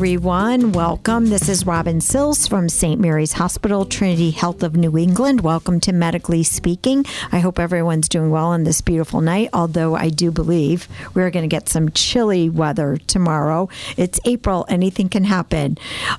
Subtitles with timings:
[0.00, 0.72] everyone.
[0.72, 1.26] Welcome.
[1.26, 2.98] This is Robin Sills from St.
[2.98, 5.42] Mary's Hospital, Trinity Health of New England.
[5.42, 7.04] Welcome to Medically Speaking.
[7.30, 11.42] I hope everyone's doing well on this beautiful night, although I do believe we're going
[11.42, 13.68] to get some chilly weather tomorrow.
[13.98, 15.76] It's April, anything can happen.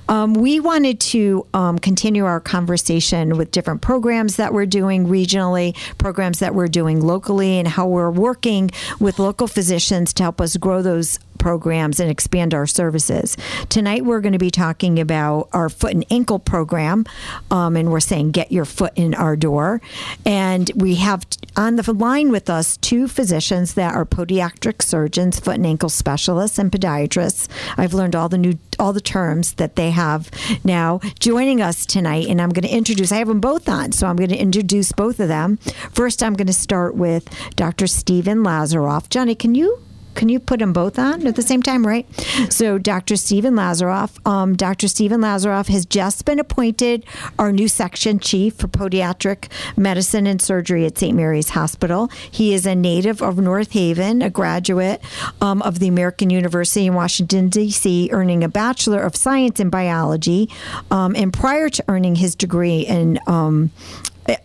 [0.08, 5.74] Um, we wanted to um, continue our conversation with different programs that we're doing regionally,
[5.98, 8.70] programs that we're doing locally, and how we're working
[9.00, 13.36] with local physicians to help us grow those programs and expand our services.
[13.68, 17.04] Tonight, we're going to be talking about our foot and ankle program,
[17.50, 19.82] um, and we're saying get your foot in our door.
[20.24, 25.56] And we have on the line with us two physicians that are podiatric surgeons, foot
[25.56, 27.48] and ankle specialists, and podiatrists.
[27.76, 30.30] I've learned all the new all the terms that they have
[30.64, 33.10] now joining us tonight, and I'm going to introduce.
[33.10, 35.56] I have them both on, so I'm going to introduce both of them.
[35.90, 37.88] First, I'm going to start with Dr.
[37.88, 39.08] Stephen Lazaroff.
[39.10, 39.82] Johnny, can you
[40.14, 42.06] can you put them both on at the same time, right?
[42.50, 43.16] So, Dr.
[43.16, 44.88] Stephen Lazaroff, um, Dr.
[44.88, 47.04] Stephen Lazaroff has just been appointed
[47.38, 51.16] our new section chief for podiatric medicine and surgery at St.
[51.16, 52.08] Mary's Hospital.
[52.30, 55.02] He is a native of North Haven, a graduate
[55.40, 60.48] um, of the American University in Washington, D.C., earning a Bachelor of Science in Biology.
[60.90, 63.70] Um, and prior to earning his degree in um,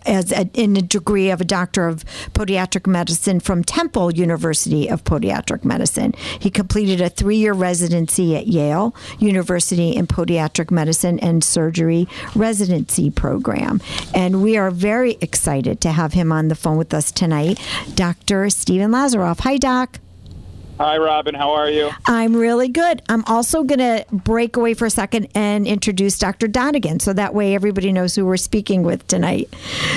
[0.06, 5.04] as a, in a degree of a doctor of podiatric medicine from Temple University of
[5.04, 6.14] Podiatric Medicine.
[6.40, 13.82] He completed a three-year residency at Yale University in podiatric medicine and surgery residency program.
[14.14, 17.60] And we are very excited to have him on the phone with us tonight,
[17.96, 18.50] Dr.
[18.50, 19.42] Stephen Lazaroff.
[19.42, 20.00] Hi, Doc.
[20.80, 21.34] Hi, Robin.
[21.34, 21.90] How are you?
[22.06, 23.02] I'm really good.
[23.10, 26.48] I'm also going to break away for a second and introduce Dr.
[26.48, 29.52] Donegan so that way everybody knows who we're speaking with tonight.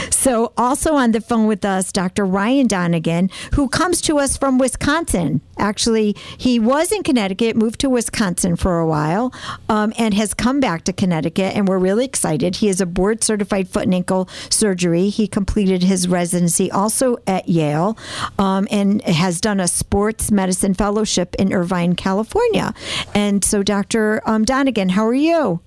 [0.09, 2.25] So, also on the phone with us, Dr.
[2.25, 5.43] Ryan Donegan, who comes to us from Wisconsin.
[5.59, 9.35] Actually, he was in Connecticut, moved to Wisconsin for a while,
[9.69, 12.57] um, and has come back to Connecticut, and we're really excited.
[12.57, 15.11] He is a board certified foot and ankle surgery.
[15.11, 17.99] He completed his residency also at Yale
[18.39, 22.75] um, and has done a sports medicine Fellowship in Irvine, California.
[23.15, 24.23] And so, Dr.
[24.27, 25.61] Um, Donegan, how are you?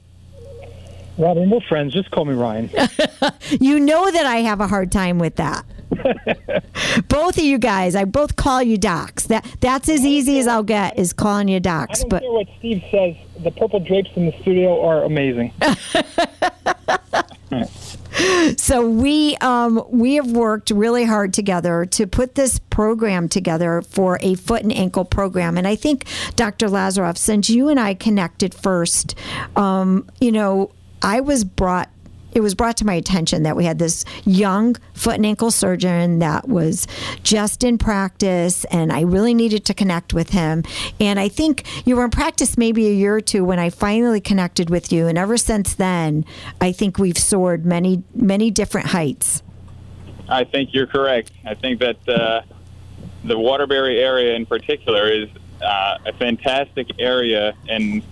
[1.17, 1.93] Robin, we're friends.
[1.93, 2.69] Just call me Ryan.
[3.61, 5.63] you know that I have a hard time with that.
[7.07, 9.27] both of you guys, I both call you docs.
[9.27, 11.99] That that's as easy as I'll get is calling you docs.
[11.99, 13.15] I don't but care what Steve says.
[13.43, 15.53] The purple drapes in the studio are amazing.
[18.57, 24.17] so we um, we have worked really hard together to put this program together for
[24.21, 26.67] a foot and ankle program, and I think Dr.
[26.67, 29.15] Lazaroff, since you and I connected first,
[29.55, 31.89] um, you know, I was brought
[32.33, 36.19] it was brought to my attention that we had this young foot and ankle surgeon
[36.19, 36.87] that was
[37.23, 40.63] just in practice, and I really needed to connect with him.
[40.99, 44.21] And I think you were in practice maybe a year or two when I finally
[44.21, 46.25] connected with you, and ever since then,
[46.59, 49.43] I think we've soared many, many different heights.
[50.27, 51.31] I think you're correct.
[51.45, 52.41] I think that uh,
[53.23, 55.29] the Waterbury area in particular is
[55.61, 58.03] uh, a fantastic area and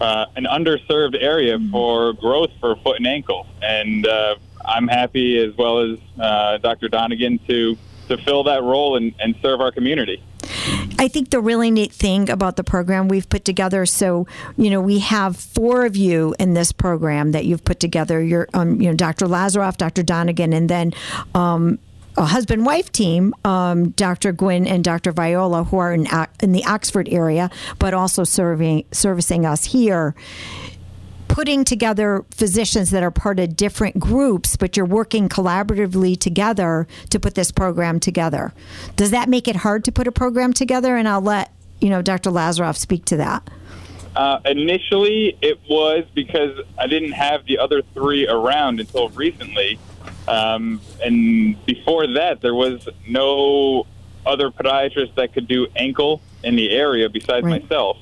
[0.00, 1.70] uh, an underserved area mm-hmm.
[1.70, 3.46] for growth for foot and ankle.
[3.62, 6.88] And uh, I'm happy, as well as uh, Dr.
[6.88, 7.76] Donegan, to
[8.08, 10.20] to fill that role and, and serve our community.
[10.98, 14.80] I think the really neat thing about the program we've put together, so you know,
[14.80, 18.20] we have four of you in this program that you've put together.
[18.20, 19.26] You're, um, you know, Dr.
[19.26, 20.02] Lazaroff, Dr.
[20.02, 20.92] Donegan, and then
[21.34, 21.78] um,
[22.26, 24.32] husband wife team, um, Dr.
[24.32, 25.12] Gwynn and Dr.
[25.12, 26.06] Viola, who are in,
[26.42, 30.14] in the Oxford area, but also serving servicing us here.
[31.28, 37.20] Putting together physicians that are part of different groups, but you're working collaboratively together to
[37.20, 38.52] put this program together.
[38.96, 40.96] Does that make it hard to put a program together?
[40.96, 42.30] And I'll let you know Dr.
[42.30, 43.48] Lazaroff speak to that.
[44.16, 49.78] Uh, initially, it was because I didn't have the other three around until recently.
[50.30, 53.86] Um, and before that, there was no
[54.24, 57.62] other podiatrist that could do ankle in the area besides right.
[57.62, 57.96] myself.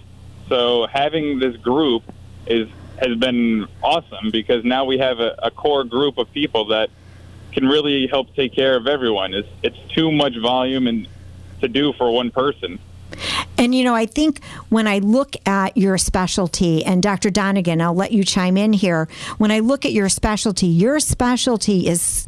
[0.49, 2.03] So having this group
[2.47, 6.91] is has been awesome because now we have a, a core group of people that
[7.53, 9.33] can really help take care of everyone.
[9.33, 11.09] It's it's too much volume and
[11.61, 12.79] to do for one person.
[13.57, 17.31] And you know, I think when I look at your specialty, and Dr.
[17.31, 19.09] Donegan, I'll let you chime in here.
[19.39, 22.27] When I look at your specialty, your specialty is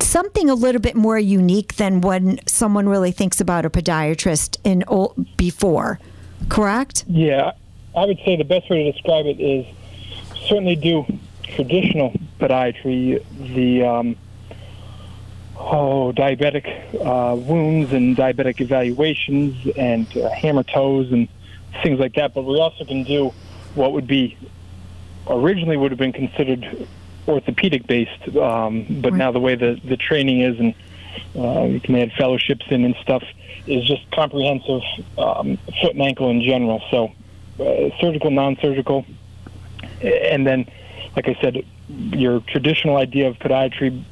[0.00, 4.84] something a little bit more unique than when someone really thinks about a podiatrist in
[4.88, 6.00] old, before.
[6.48, 7.04] Correct?
[7.08, 7.52] Yeah,
[7.96, 9.66] I would say the best way to describe it is
[10.48, 11.04] certainly do
[11.42, 13.22] traditional podiatry.
[13.54, 14.16] The um,
[15.58, 16.66] oh, diabetic
[17.04, 21.28] uh, wounds and diabetic evaluations and uh, hammer toes and
[21.82, 22.34] things like that.
[22.34, 23.32] But we also can do
[23.74, 24.36] what would be
[25.28, 26.86] originally would have been considered
[27.26, 29.18] orthopedic based, um, but Right.
[29.18, 30.74] now the way the, the training is and
[31.36, 33.22] uh, you can add fellowships in and stuff
[33.66, 34.80] is just comprehensive
[35.18, 36.82] um, foot and ankle in general.
[36.90, 37.12] So
[37.60, 39.04] uh, surgical, non-surgical,
[40.00, 40.66] and then,
[41.16, 44.02] like I said, your traditional idea of podiatry,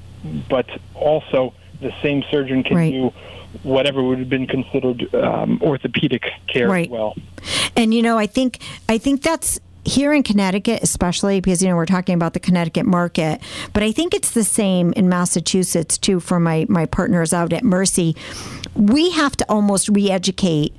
[0.49, 2.93] but also the same surgeon can Right.
[2.93, 3.13] do
[3.63, 6.87] whatever would have been considered um, orthopedic care Right.
[6.87, 7.15] as well.
[7.77, 8.59] And you know, I think
[8.89, 12.87] I think that's here in Connecticut, especially because you know we're talking about the Connecticut
[12.87, 13.41] market,
[13.73, 16.19] but I think it's the same in Massachusetts too.
[16.21, 18.17] For my my partners out at Mercy,
[18.75, 20.75] we have to almost re-educate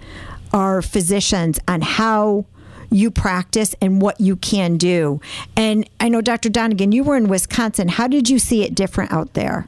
[0.53, 2.45] our physicians on how
[2.89, 5.19] you practice and what you can do.
[5.55, 6.49] And I know, Dr.
[6.49, 7.87] Donegan, you were in Wisconsin.
[7.89, 9.67] How did you see it different out there?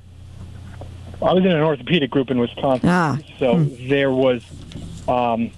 [1.22, 3.18] I was in an orthopedic group in Wisconsin, Ah.
[3.40, 4.42] so there was
[5.08, 5.52] um,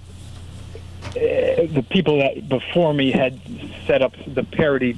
[1.16, 3.40] eh, the people that before me had
[3.86, 4.98] set up the parity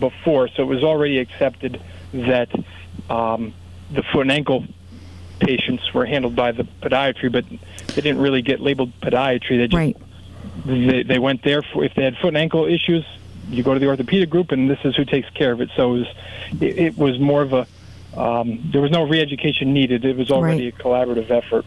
[0.00, 1.80] before, so it was already accepted
[2.14, 2.48] that
[3.10, 3.52] um,
[3.90, 4.64] the foot and ankle
[5.40, 7.44] patients were handled by the podiatry, but
[7.88, 9.58] they didn't really get labeled podiatry.
[9.58, 9.96] They just Right.
[10.66, 13.04] They, they went there for if they had foot and ankle issues
[13.48, 15.94] you go to the orthopedic group and this is who takes care of it so
[15.94, 16.06] it was
[16.60, 17.66] it, it was more of a
[18.16, 20.74] um, there was no re-education needed it was already Right.
[20.78, 21.64] a collaborative effort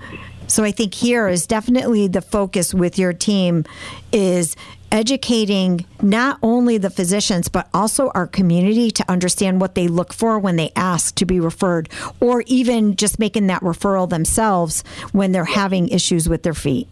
[0.47, 3.63] So I think here is definitely the focus with your team
[4.11, 4.55] is
[4.91, 10.37] educating not only the physicians but also our community to understand what they look for
[10.37, 11.87] when they ask to be referred
[12.19, 14.83] or even just making that referral themselves
[15.13, 16.87] when they're having issues with their feet.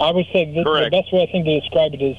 [0.00, 2.16] I would say the, the best way i think to describe it is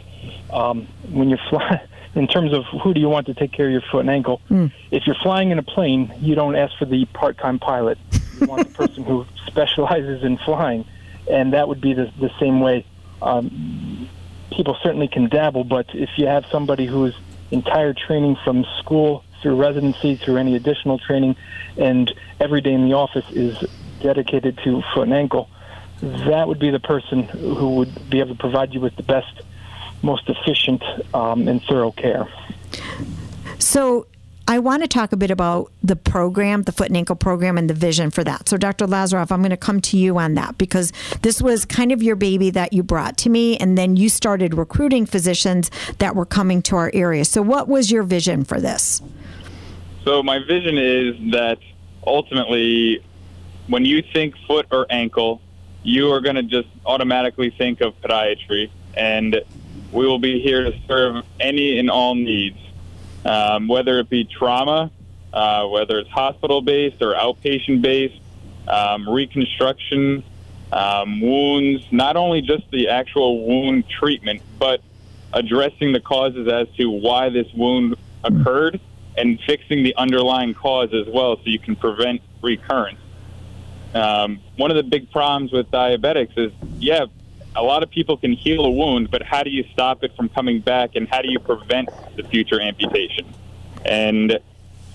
[0.51, 1.79] um, when you're flying
[2.15, 4.41] in terms of who do you want to take care of your foot and ankle
[4.91, 7.97] if you're flying in a plane you don't ask for the part-time pilot.
[8.39, 10.85] You want the person who specializes in flying.
[11.29, 12.85] And that would be the, the same way
[13.21, 14.09] um,
[14.51, 17.15] people certainly can dabble, but if you have somebody whose
[17.51, 21.35] entire training from school through residency through any additional training
[21.77, 23.57] and every day in the office is
[24.01, 25.49] dedicated to foot and ankle,
[26.01, 29.41] that would be the person who would be able to provide you with the best,
[30.01, 30.83] most efficient,
[31.13, 32.27] um, and thorough care.
[33.59, 34.07] So
[34.47, 37.69] I want to talk a bit about the program, the foot and ankle program, and
[37.69, 38.49] the vision for that.
[38.49, 38.85] So, Dr.
[38.85, 42.15] Lazaroff, I'm going to come to you on that because this was kind of your
[42.15, 45.69] baby that you brought to me, and then you started recruiting physicians
[45.99, 47.23] that were coming to our area.
[47.23, 49.01] So, what was your vision for this?
[50.03, 51.59] So my vision is that
[52.05, 53.03] ultimately,
[53.67, 55.41] when you think foot or ankle,
[55.83, 59.41] you are going to just automatically think of podiatry, and
[59.91, 62.59] we will be here to serve any and all needs,
[63.25, 64.91] um, whether it be trauma,
[65.33, 68.21] uh, whether it's hospital based or outpatient based,
[68.67, 70.23] um, reconstruction,
[70.71, 71.83] um, wounds.
[71.91, 74.81] Not only just the actual wound treatment, but
[75.33, 78.79] addressing the causes as to why this wound occurred
[79.17, 82.99] and fixing the underlying cause as well so you can prevent recurrence.
[83.93, 87.05] Um, one of the big problems with diabetics is, yeah,
[87.55, 90.29] a lot of people can heal a wound, but how do you stop it from
[90.29, 93.25] coming back and how do you prevent the future amputation?
[93.85, 94.39] And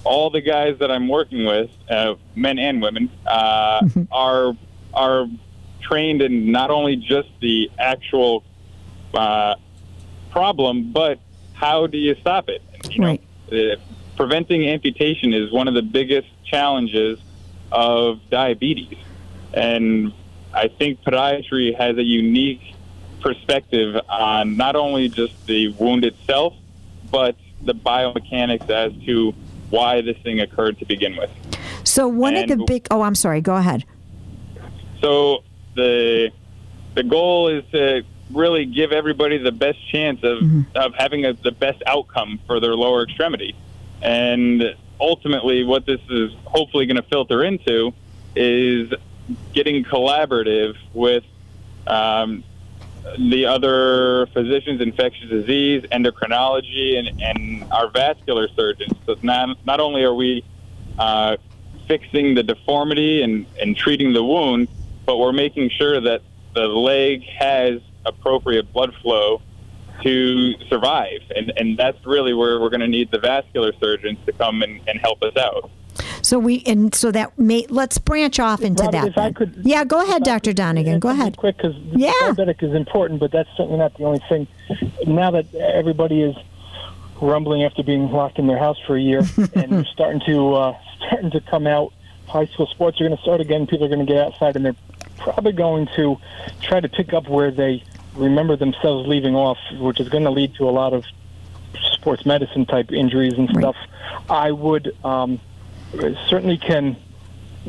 [0.04, 4.56] all the guys that I'm working with, uh, men and women, uh, are
[4.94, 5.26] are
[5.82, 8.42] trained in not only just the actual
[9.12, 9.56] uh,
[10.30, 11.18] problem, but
[11.52, 12.62] how do you stop it?
[12.90, 13.22] You know, Right.
[13.52, 13.76] uh,
[14.16, 17.18] preventing amputation is one of the biggest challenges
[17.72, 18.98] of diabetes,
[19.54, 20.12] and
[20.52, 22.62] I think podiatry has a unique
[23.20, 26.54] perspective on not only just the wound itself,
[27.10, 29.32] but the biomechanics as to
[29.70, 31.30] why this thing occurred to begin with.
[31.84, 33.84] So, one of the big, oh, I'm sorry, go ahead.
[35.00, 35.44] So
[35.74, 36.30] the
[36.94, 40.62] the goal is to really give everybody the best chance of, mm-hmm.
[40.74, 43.54] of having a, the best outcome for their lower extremity.
[44.02, 47.92] And ultimately, what this is hopefully going to filter into
[48.34, 48.92] is
[49.52, 51.24] getting collaborative with
[51.86, 52.44] um,
[53.30, 58.92] the other physicians, infectious disease, endocrinology, and, and our vascular surgeons.
[59.06, 60.44] So not, not only are we
[60.98, 61.36] uh,
[61.86, 64.68] fixing the deformity and, and treating the wound,
[65.04, 66.22] but we're making sure that
[66.54, 69.40] the leg has appropriate blood flow
[70.02, 71.20] to survive.
[71.34, 74.80] And, and that's really where we're going to need the vascular surgeons to come and,
[74.88, 75.70] and help us out.
[76.22, 79.08] So we and so that may let's branch off into Robert, that.
[79.08, 80.50] if I could- yeah, go ahead, if Dr.
[80.50, 80.98] could Donegan.
[81.00, 81.36] Go ahead.
[81.36, 82.10] Quick, because Yeah.
[82.22, 84.46] diabetic is important, but that's certainly not the only thing.
[85.06, 86.36] Now that everybody is
[87.20, 89.20] rumbling after being locked in their house for a year,
[89.54, 91.92] and they're starting to uh, starting to come out,
[92.26, 93.66] high school sports are going to start again.
[93.66, 94.76] People are going to get outside, and they're
[95.18, 96.18] probably going to
[96.60, 97.82] try to pick up where they
[98.16, 101.04] remember themselves leaving off, which is going to lead to a lot of
[101.92, 103.58] sports medicine type injuries and Right.
[103.62, 103.76] stuff,
[104.28, 105.40] I would um,
[106.28, 106.96] certainly can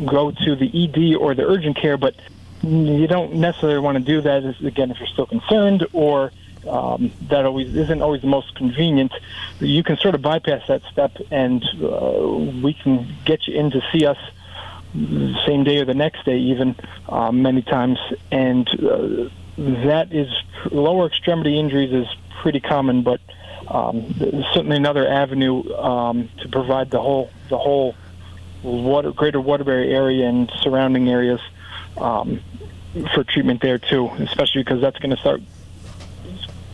[0.06, 2.16] go to the ED or the urgent care, but
[2.62, 4.44] you don't necessarily want to do that.
[4.44, 6.32] Is, again, if you're still concerned or
[6.68, 9.14] um, that always isn't always the most convenient.
[9.60, 12.28] You can sort of bypass that step, and uh,
[12.62, 14.18] we can get you in to see us
[14.94, 16.76] the same day or the next day, even
[17.08, 18.00] uh, many times.
[18.32, 20.28] And uh, that is
[20.72, 22.08] lower extremity injuries is
[22.42, 23.20] pretty common, but
[23.68, 24.14] um,
[24.54, 27.96] certainly another avenue um, to provide the whole the whole
[28.64, 31.40] water, greater Waterbury area and surrounding areas
[31.98, 32.40] um,
[33.14, 35.42] for treatment there too, especially because that's going to start.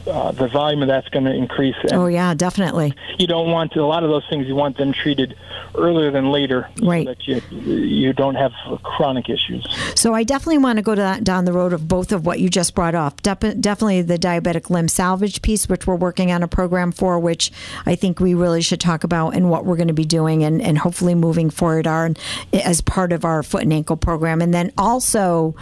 [0.05, 2.93] Uh, the volume of that's going to increase, and Oh yeah, definitely.
[3.17, 4.48] you don't want to, a lot of those things.
[4.48, 5.38] You want them treated
[5.75, 7.05] earlier than later, Right.
[7.07, 7.41] so that you
[7.74, 8.51] you don't have
[8.83, 9.65] chronic issues.
[9.95, 12.39] So I definitely want to go to that, down the road of both of what
[12.41, 13.15] you just brought off.
[13.22, 17.51] Dep- definitely the diabetic limb salvage piece, which we're working on a program for, which
[17.86, 20.62] I think we really should talk about and what we're going to be doing and,
[20.62, 22.12] and hopefully moving forward are
[22.51, 24.41] as part of our foot and ankle program.
[24.41, 25.55] And then also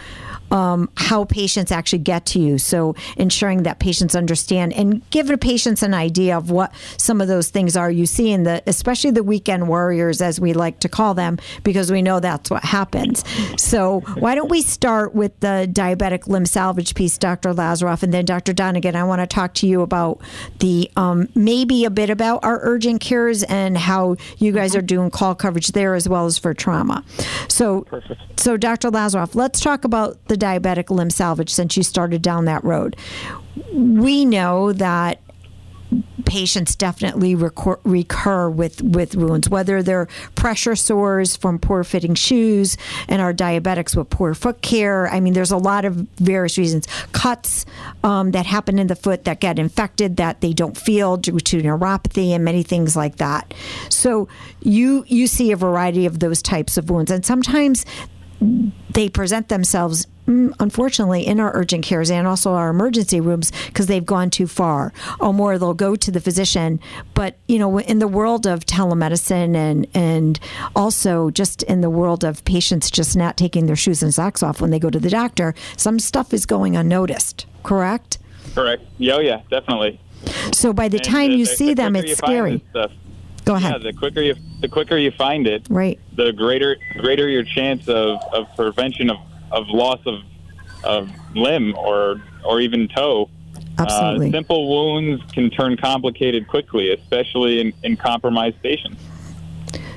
[0.52, 2.58] um, how patients actually get to you.
[2.58, 7.26] So ensuring that patients understand and give the patients an idea of what some of
[7.28, 10.88] those things are you see in the, especially the weekend warriors, as we like to
[10.88, 13.24] call them, because we know that's what happens.
[13.56, 17.54] So why don't we start with the diabetic limb salvage piece, Dr.
[17.54, 18.52] Lazaroff, and then Dr.
[18.52, 20.20] Donegan, I want to talk to you about
[20.58, 25.10] the um, maybe a bit about our urgent cares and how you guys are doing
[25.10, 27.04] call coverage there as well as for trauma.
[27.48, 28.38] So Perfect.
[28.38, 28.90] so, Dr.
[28.90, 32.96] Lazaroff, let's talk about the diabetic limb salvage since you started down that road.
[33.72, 35.20] We know that
[36.24, 42.76] patients definitely recur, with, with wounds, whether they're pressure sores from poor fitting shoes
[43.08, 45.08] and our diabetics with poor foot care.
[45.08, 46.86] I mean, there's a lot of various reasons.
[47.12, 47.66] Cuts
[48.02, 51.62] um, that happen in the foot that get infected that they don't feel due to
[51.62, 53.52] neuropathy and many things like that.
[53.90, 54.28] So
[54.60, 57.84] you you see a variety of those types of wounds, and sometimes
[58.90, 63.86] they present themselves mm, unfortunately in our urgent cares and also our emergency rooms because
[63.86, 64.92] they've gone too far.
[65.20, 66.80] Or more they'll go to the physician.
[67.14, 70.38] But you know in the world of telemedicine and and
[70.76, 74.60] also just in the world of patients just not taking their shoes and socks off
[74.60, 77.46] when they go to the doctor some stuff is going unnoticed.
[77.62, 78.18] Correct?
[78.54, 78.82] Correct.
[78.98, 79.98] Yeah, oh, yeah, definitely.
[80.52, 82.62] so by the And time the- you the- see the them it's scary.
[82.70, 82.90] stuff,
[83.44, 87.28] go Yeah, ahead the quicker you the quicker you find it, right the greater greater
[87.28, 89.18] your chance of, of prevention of,
[89.50, 90.20] of loss of
[90.84, 93.28] of limb or or even toe.
[93.78, 99.00] absolutely Uh, simple wounds can turn complicated quickly, especially in, in compromised patients.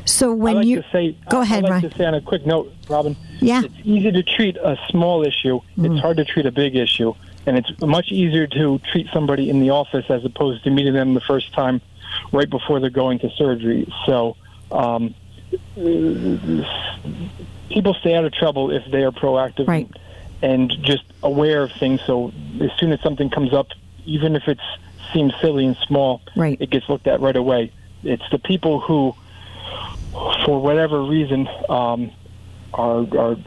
[0.06, 1.90] so when like you to say, go I- ahead I'd like Ryan.
[1.90, 3.16] to say on a quick note, Robin.
[3.42, 5.60] yeah It's easy to treat a small issue.
[5.78, 5.92] Mm.
[5.92, 7.14] It's hard to treat a big issue,
[7.48, 11.14] and it's much easier to treat somebody in the office as opposed to meeting them
[11.16, 11.82] the first time,
[12.32, 13.88] right before they're going to surgery.
[14.06, 14.36] So,
[14.72, 15.14] um,
[17.70, 19.90] people stay out of trouble if they are proactive Right.
[20.42, 22.02] and just aware of things.
[22.06, 22.32] So,
[22.62, 23.68] as soon as something comes up,
[24.06, 24.60] even if it
[25.14, 26.58] seems silly and small, Right.
[26.60, 27.72] it gets looked at right away.
[28.04, 29.16] It's the people who,
[30.46, 32.12] for whatever reason, um,
[32.76, 33.38] are, are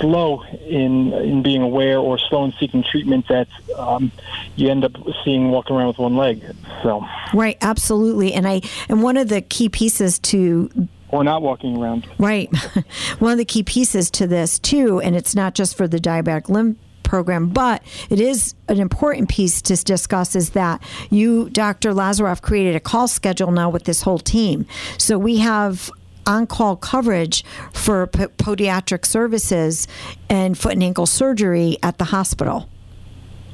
[0.00, 4.10] slow in in being aware or slow in seeking treatment that um,
[4.56, 4.92] you end up
[5.24, 6.42] seeing walking around with one leg.
[6.82, 11.76] So, right absolutely and i and one of the key pieces to or not walking
[11.76, 12.06] around.
[12.18, 12.54] Right.
[13.20, 16.48] One of the key pieces to this, too, and it's not just for the diabetic
[16.48, 21.92] limb program, but it is an important piece to discuss is that you, Dr.
[21.92, 24.66] Lazaroff, created a call schedule now with this whole team.
[24.98, 25.90] So we have
[26.26, 29.86] on call coverage for p- podiatric services
[30.28, 32.68] and foot and ankle surgery at the hospital.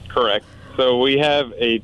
[0.09, 0.45] Correct.
[0.77, 1.83] So we have a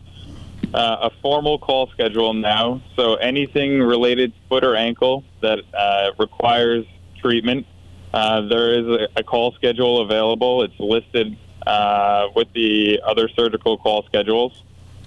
[0.75, 2.83] uh, a formal call schedule now.
[2.95, 6.85] So anything related to foot or ankle that uh, requires
[7.21, 7.67] treatment,
[8.13, 10.63] uh, there is a, a call schedule available.
[10.63, 14.63] It's listed uh, with the other surgical call schedules,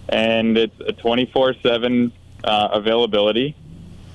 [0.09, 2.11] and it's a 24/7
[2.43, 3.55] uh, availability,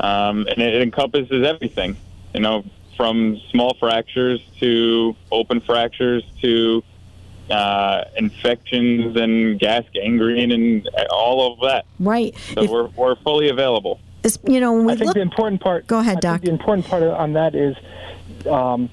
[0.01, 1.97] um, and it encompasses everything.
[2.35, 2.65] You know,
[2.97, 6.83] from small fractures to open fractures to
[7.51, 11.85] uh, infections and gas gangrene and all of that.
[12.01, 12.35] Right.
[12.55, 14.01] So If- we're, we're fully available.
[14.45, 15.87] you know, I think look, the important part.
[15.87, 16.41] Go ahead, Doc.
[16.41, 17.77] The important part on that is,
[18.51, 18.91] um,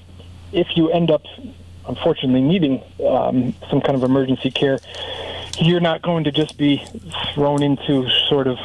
[0.52, 1.22] if you end up,
[1.88, 4.78] unfortunately, needing um, some kind of emergency care,
[5.58, 6.84] you're not going to just be
[7.34, 8.58] thrown into sort of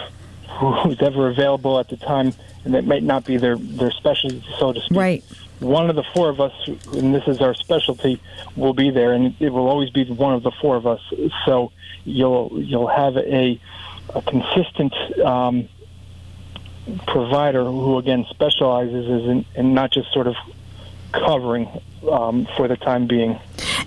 [0.84, 2.34] who's ever available at the time,
[2.66, 4.98] and that might not be their their specialty, so to speak.
[4.98, 5.24] right.
[5.60, 8.22] One of the four of us, and this is our specialty,
[8.56, 11.02] will be there, and it will always be one of the four of us.
[11.46, 11.72] So
[12.04, 13.60] you'll you'll have a,
[14.16, 15.70] a consistent um,
[17.08, 20.36] provider who again specializes in, in not just sort of
[21.12, 21.68] covering
[22.12, 23.40] um, for the time being.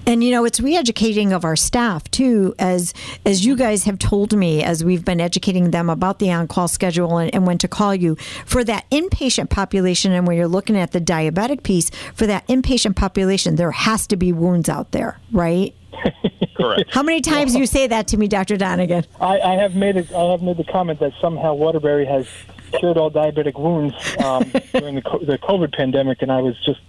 [0.06, 2.92] And you know, it's re-educating of our staff too, as
[3.24, 7.18] as you guys have told me, as we've been educating them about the on-call schedule
[7.18, 10.12] and, and when to call you for that inpatient population.
[10.12, 14.16] And when you're looking at the diabetic piece, for that inpatient population, there has to
[14.16, 15.74] be wounds out there, right?
[16.56, 16.92] Correct.
[16.92, 18.56] How many times you say that to me, Dr.
[18.56, 19.06] Donegan?
[19.20, 22.26] I, I have made a, I have made the comment that somehow Waterbury has
[22.72, 26.80] cured all diabetic wounds um, during the, the COVID pandemic, and I was just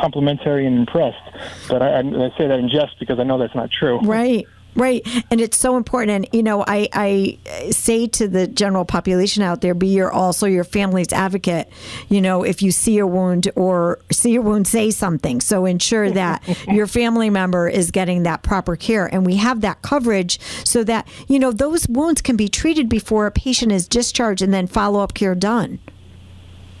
[0.00, 1.22] complimentary and impressed.
[1.68, 4.00] But I, I say that in jest because I know that's not true.
[4.00, 4.46] Right.
[4.78, 5.04] Right.
[5.30, 6.10] And it's so important.
[6.10, 10.46] And, you know, I, I say to the general population out there, be your also
[10.46, 11.68] your family's advocate.
[12.08, 15.40] You know, if you see a wound or see a wound, say something.
[15.40, 19.06] So ensure that your family member is getting that proper care.
[19.06, 23.26] And we have that coverage so that, you know, those wounds can be treated before
[23.26, 25.80] a patient is discharged and then follow up care done.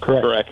[0.00, 0.22] Correct.
[0.22, 0.50] Correct.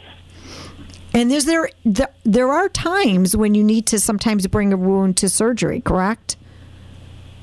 [1.16, 5.16] And there's there, there there are times when you need to sometimes bring a wound
[5.16, 6.36] to surgery, correct?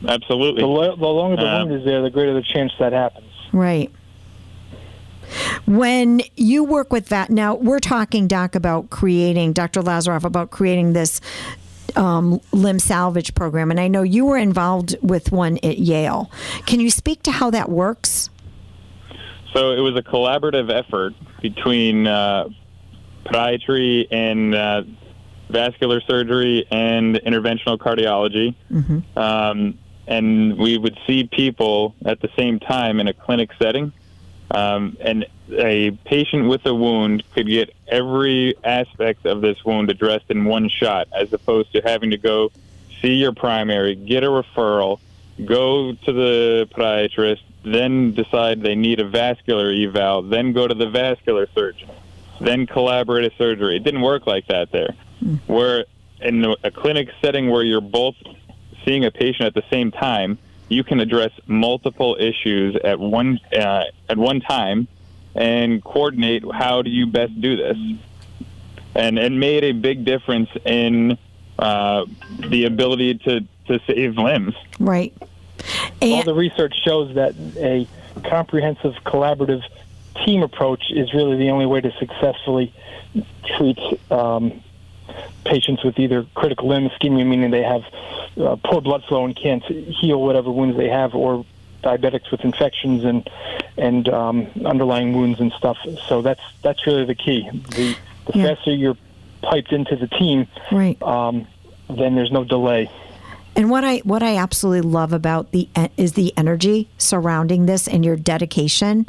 [0.07, 0.61] Absolutely.
[0.61, 3.31] The, lo- the longer the Uh, wound is there, the greater the chance that happens.
[3.51, 3.91] Right.
[5.65, 9.81] When you work with that, now we're talking, Doc, about creating, Dr.
[9.81, 11.19] Lazaroff, about creating this
[11.95, 13.71] um, limb salvage program.
[13.71, 16.29] And I know you were involved with one at Yale.
[16.67, 18.29] Can you speak to how that works?
[19.53, 22.49] So it was a collaborative effort between uh,
[23.25, 24.83] podiatry and uh,
[25.49, 28.55] vascular surgery and interventional cardiology.
[29.17, 29.77] Um,
[30.07, 33.93] and we would see people at the same time in a clinic setting.
[34.51, 40.25] Um, and a patient with a wound could get every aspect of this wound addressed
[40.29, 42.51] in one shot, as opposed to having to go
[43.01, 44.99] see your primary, get a referral,
[45.45, 50.89] go to the podiatrist, then decide they need a vascular eval, then go to the
[50.89, 51.89] vascular surgeon,
[52.43, 53.77] then collaborative surgery.
[53.77, 54.95] It didn't work like that there.
[55.47, 55.85] Where
[56.21, 58.15] in a clinic setting where you're both
[58.85, 60.37] seeing a patient at the same time,
[60.69, 64.87] you can address multiple issues at one uh, at one time
[65.35, 67.77] and coordinate how do you best do this.
[68.95, 71.17] And it made a big difference in
[71.57, 72.05] uh,
[72.49, 74.53] the ability to, to save limbs.
[74.79, 75.13] Right.
[75.21, 75.27] All
[76.01, 77.87] And, the research shows that a
[78.29, 79.63] comprehensive collaborative
[80.25, 82.73] team approach is really the only way to successfully
[83.57, 83.79] treat
[84.11, 84.61] um,
[85.45, 87.83] patients with either critical limb ischemia, meaning they have
[88.37, 91.45] uh, poor blood flow and can't heal whatever wounds they have, or
[91.83, 93.29] diabetics with infections and
[93.77, 95.77] and um, underlying wounds and stuff.
[96.07, 97.49] So that's that's really the key.
[97.75, 97.95] The
[98.25, 98.55] the Yeah.
[98.55, 98.97] faster you're
[99.41, 101.01] piped into the team, right.
[101.03, 101.45] um,
[101.89, 102.89] then there's no delay.
[103.55, 108.03] And what I what I absolutely love about the is the energy surrounding this and
[108.03, 109.05] your dedication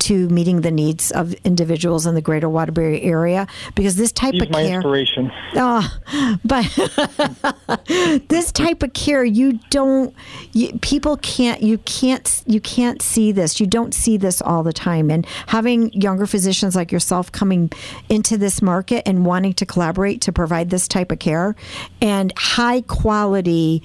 [0.00, 4.42] to meeting the needs of individuals in the greater Waterbury area because this type He's
[4.42, 5.32] of my care inspiration.
[5.54, 5.88] Oh,
[6.44, 6.64] but
[8.28, 10.14] this type of care, you don't.
[10.52, 11.62] You, people can't.
[11.62, 12.42] You can't.
[12.46, 13.60] You can't see this.
[13.60, 15.10] You don't see this all the time.
[15.10, 17.70] And having younger physicians like yourself coming
[18.08, 21.56] into this market and wanting to collaborate to provide this type of care
[22.00, 23.82] and high quality.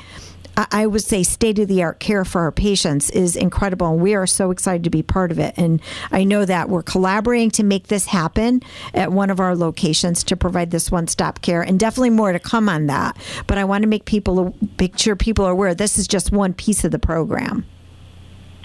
[0.72, 4.15] I- would say state of the art care for our patients is incredible, and we
[4.15, 5.54] are so excited to be part of it.
[5.58, 8.62] And I know that we're collaborating to make this happen
[8.93, 12.39] at one of our locations to provide this one stop care, and definitely more to
[12.39, 13.17] come on that.
[13.48, 16.54] But I want to make people make sure people are aware this is just one
[16.54, 17.65] piece of the program.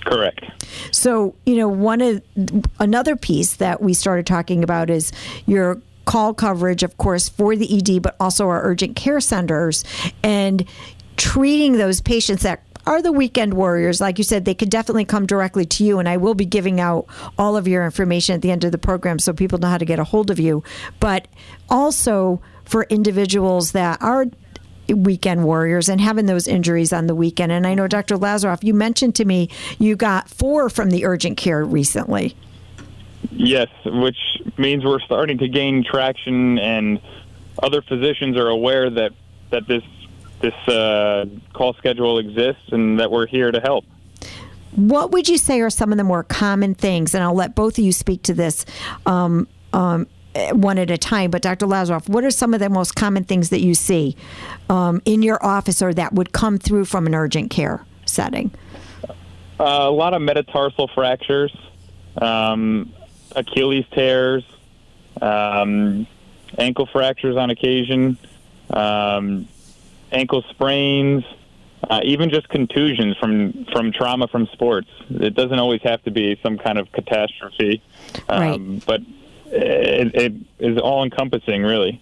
[0.04, 0.40] Correct.
[0.90, 2.22] So, you know, one of
[2.78, 5.12] another piece that we started talking about is
[5.46, 9.85] your call coverage, of course, for the ED, but also our urgent care centers
[10.22, 10.66] and
[11.16, 14.00] treating those patients that are the weekend warriors.
[14.00, 16.81] Like you said, they could definitely come directly to you, and I will be giving
[16.81, 17.07] out
[17.38, 19.85] all of your information at the end of the program so people know how to
[19.85, 20.62] get a hold of you.
[21.00, 21.29] But
[21.70, 24.27] also for individuals that are
[24.88, 27.53] weekend warriors and having those injuries on the weekend.
[27.53, 28.16] And I know, Dr.
[28.16, 29.48] Lazaroff, you mentioned to me
[29.79, 32.37] you got four from the urgent care recently.
[33.31, 34.18] Yes, which
[34.59, 37.00] means we're starting to gain traction, and
[37.62, 39.12] other physicians are aware that
[39.50, 39.83] that this
[40.44, 43.85] this uh, call schedule exists and that we're here to help.
[44.76, 47.14] What would you say are some of the more common things?
[47.14, 48.66] And I'll let both of you speak to this
[49.07, 50.07] um, um,
[50.52, 51.30] one at a time.
[51.30, 51.66] But Dr.
[51.66, 54.16] Lazaroff, what are some of the most common things that you see
[54.68, 58.50] um, in your office or that would come through from an urgent care setting?
[59.59, 61.57] Uh, a lot of metatarsal fractures,
[62.20, 62.92] um,
[63.37, 64.44] Achilles tears,
[65.22, 66.07] um,
[66.59, 68.18] ankle fractures on occasion,
[68.70, 69.46] um,
[70.14, 71.24] ankle sprains,
[71.90, 74.88] uh, even just contusions from from trauma from sports.
[75.11, 77.83] It doesn't always have to be some kind of catastrophe,
[78.29, 78.87] um, Right.
[78.87, 79.00] but
[79.46, 82.00] it, it is all encompassing, really.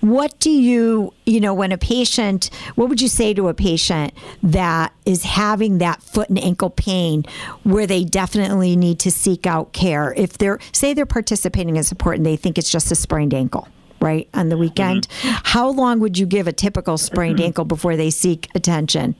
[0.00, 4.14] What do you, you know, when a patient, what would you say to a patient
[4.42, 7.24] that is having that foot and ankle pain
[7.64, 10.14] where they definitely need to seek out care?
[10.16, 13.68] If they're, say they're participating in support and they think it's just a sprained ankle,
[14.00, 18.10] right, on the weekend, how long would you give a typical sprained ankle before they
[18.10, 19.14] seek attention?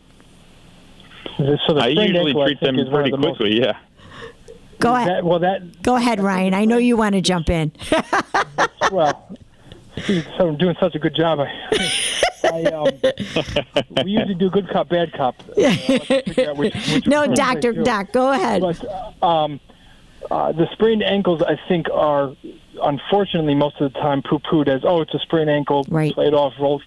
[1.37, 3.61] So the I usually ankle, treat think, them is pretty the most- quickly.
[3.61, 3.79] Yeah.
[4.79, 5.09] Go ahead.
[5.09, 6.55] That, well, that Go ahead, Ryan.
[6.55, 7.71] I know you want to jump in.
[8.91, 9.37] well,
[10.07, 11.41] so I'm doing such a good job.
[11.41, 11.49] I,
[12.43, 12.87] I um,
[14.05, 15.37] we usually do good cop, bad cop.
[15.51, 15.77] Uh, let's
[16.09, 17.73] figure out which- which no, Doctor.
[17.75, 18.63] Doc, go ahead.
[18.63, 19.61] But um,
[20.31, 22.35] uh, the sprained ankles, I think, are
[22.83, 26.13] unfortunately most of the time poo-pooed as, oh, it's a sprained ankle, Right.
[26.15, 26.81] play it off, roll,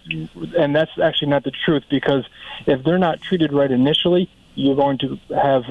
[0.57, 2.25] and that's actually not the truth because
[2.65, 5.63] if they're not treated right initially, you're going to have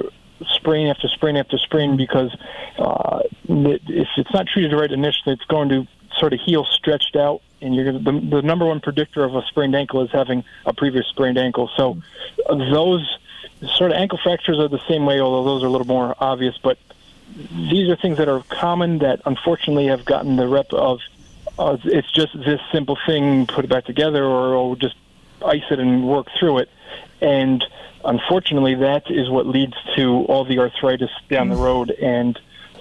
[0.50, 2.36] sprain after sprain after sprain because
[2.78, 5.86] uh, if it's not treated right initially, it's going to
[6.18, 7.40] sort of heal stretched out.
[7.60, 10.74] And you're gonna, the, the number one predictor of a sprained ankle is having a
[10.74, 11.70] previous sprained ankle.
[11.76, 12.02] So
[12.48, 13.18] uh, those
[13.76, 16.58] sort of ankle fractures are the same way, although those are a little more obvious.
[16.58, 16.76] But
[17.34, 21.00] these are things that are common that unfortunately have gotten the rep of
[21.58, 24.94] uh, it's just this simple thing, put it back together, or, or just
[25.44, 26.68] ice it and work through it.
[27.20, 27.64] And
[28.04, 32.38] unfortunately, that is what leads to all the arthritis down the road and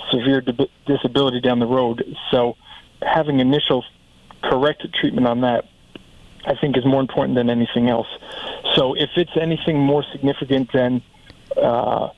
[0.09, 2.17] severe dib- disability down the road.
[2.31, 2.55] So,
[3.01, 3.83] having initial
[4.41, 5.67] correct treatment on that,
[6.45, 8.07] I think, is more important than anything else.
[8.75, 11.01] So, if it's anything more significant than
[11.57, 12.09] uh,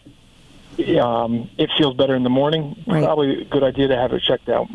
[1.00, 3.04] um, it feels better in the morning, Right.
[3.04, 4.68] probably a good idea to have it checked out.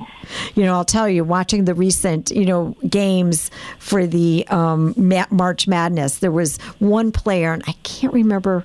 [0.55, 4.95] you know, I'll tell you, watching the recent, you know, games for the um,
[5.31, 8.65] March Madness, there was one player, and I can't remember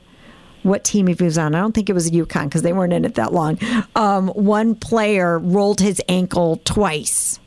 [0.63, 1.55] what team he was on.
[1.55, 3.59] I don't think it was UConn because they weren't in it that long.
[3.95, 7.39] Um, one player rolled his ankle twice.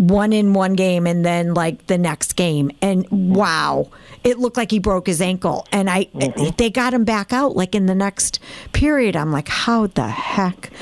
[0.00, 2.70] One in one game and then like the next game.
[2.80, 3.90] And wow,
[4.24, 5.66] it looked like he broke his ankle.
[5.72, 6.08] And I
[6.56, 8.40] they got him back out like in the next
[8.72, 9.14] period.
[9.14, 10.72] I'm like, how the heck?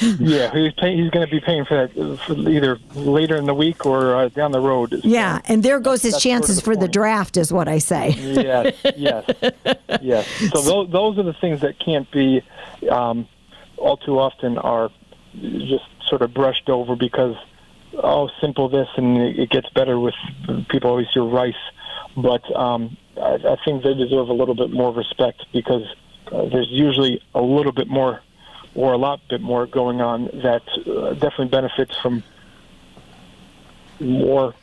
[0.00, 3.54] Yeah, he's pay, he's going to be paying for that for either later in the
[3.54, 4.98] week or uh, down the road.
[5.04, 7.68] Yeah, and there goes his That's sort of chances the for the draft, is what
[7.68, 8.14] I say.
[8.16, 9.30] yes, yes,
[10.00, 10.26] yes.
[10.52, 12.42] So those, those are the things that can't be
[12.90, 13.28] um,
[13.76, 14.90] all too often are
[15.34, 17.36] just sort of brushed over because
[17.94, 20.14] oh, simple this and it gets better with
[20.68, 21.54] people always hear rice,
[22.16, 25.84] but um, I, I think they deserve a little bit more respect because
[26.32, 28.22] uh, there's usually a little bit more
[28.74, 32.22] or a lot bit more going on that uh, definitely benefits from
[33.98, 34.54] more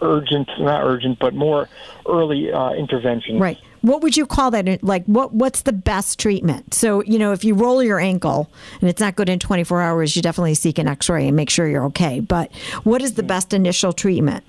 [0.00, 1.68] urgent, not urgent, but more
[2.06, 3.38] early uh, intervention.
[3.38, 3.58] Right.
[3.82, 4.82] What would you call that?
[4.82, 6.74] Like, what what's the best treatment?
[6.74, 10.14] So, you know, if you roll your ankle and it's not good in 24 hours,
[10.14, 12.20] you definitely seek an X-ray and make sure you're okay.
[12.20, 14.44] But what is the best initial treatment?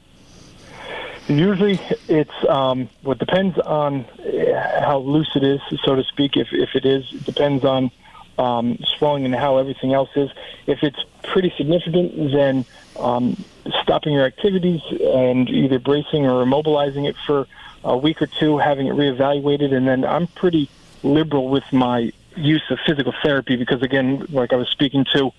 [1.27, 6.35] Usually, it's um, what depends on uh, how loose it is, so to speak.
[6.35, 7.91] If if it is, it depends on
[8.37, 10.29] um, swelling and how everything else is.
[10.67, 12.65] If it's pretty significant, then
[12.99, 13.41] um,
[13.81, 17.47] stopping your activities and either bracing or immobilizing it for
[17.83, 20.69] a week or two, having it reevaluated, and then I'm pretty
[21.03, 25.31] liberal with my use of physical therapy because, again, like I was speaking to,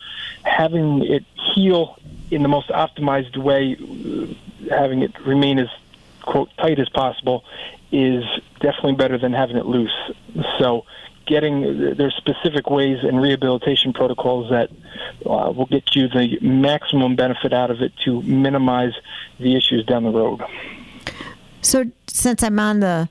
[0.43, 1.25] having it
[1.55, 1.99] heal
[2.31, 3.77] in the most optimized way,
[4.69, 5.69] having it remain as
[6.23, 7.45] quote tight as possible,
[7.91, 8.25] is
[8.61, 9.95] definitely better than having it loose.
[10.59, 10.85] So
[11.27, 14.71] getting there's specific ways and rehabilitation protocols that
[15.25, 18.93] uh, will get you the maximum benefit out of it to minimize
[19.39, 20.43] the issues down the road.
[21.63, 23.09] So, since I'm on the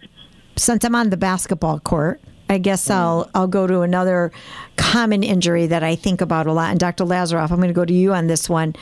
[0.57, 2.93] since I'm on the basketball court, I guess mm-hmm.
[2.93, 4.31] I'll I'll go to another
[4.75, 6.71] common injury that I think about a lot.
[6.71, 7.05] And Dr.
[7.05, 8.75] Lazaroff, I'm going to go to you on this one.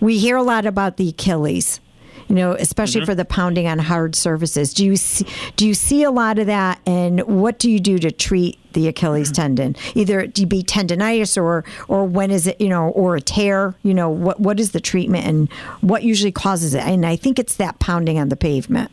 [0.00, 1.80] We hear a lot about the Achilles,
[2.28, 3.06] you know, especially mm-hmm.
[3.06, 4.74] for the pounding on hard surfaces.
[4.74, 6.80] Do you see, do you see a lot of that?
[6.86, 9.42] And what do you do to treat the Achilles mm-hmm.
[9.42, 9.76] tendon?
[9.94, 13.76] Either you be tendonitis or or when is it, you know, or a tear?
[13.84, 16.82] You know, what what is the treatment and what usually causes it?
[16.82, 18.90] And I think it's that pounding on the pavement.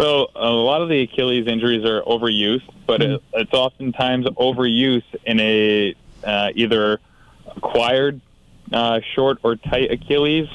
[0.00, 5.38] So a lot of the Achilles injuries are overuse, but it, it's oftentimes overuse in
[5.40, 7.00] a uh, either
[7.54, 8.20] acquired
[8.72, 10.48] uh, short or tight Achilles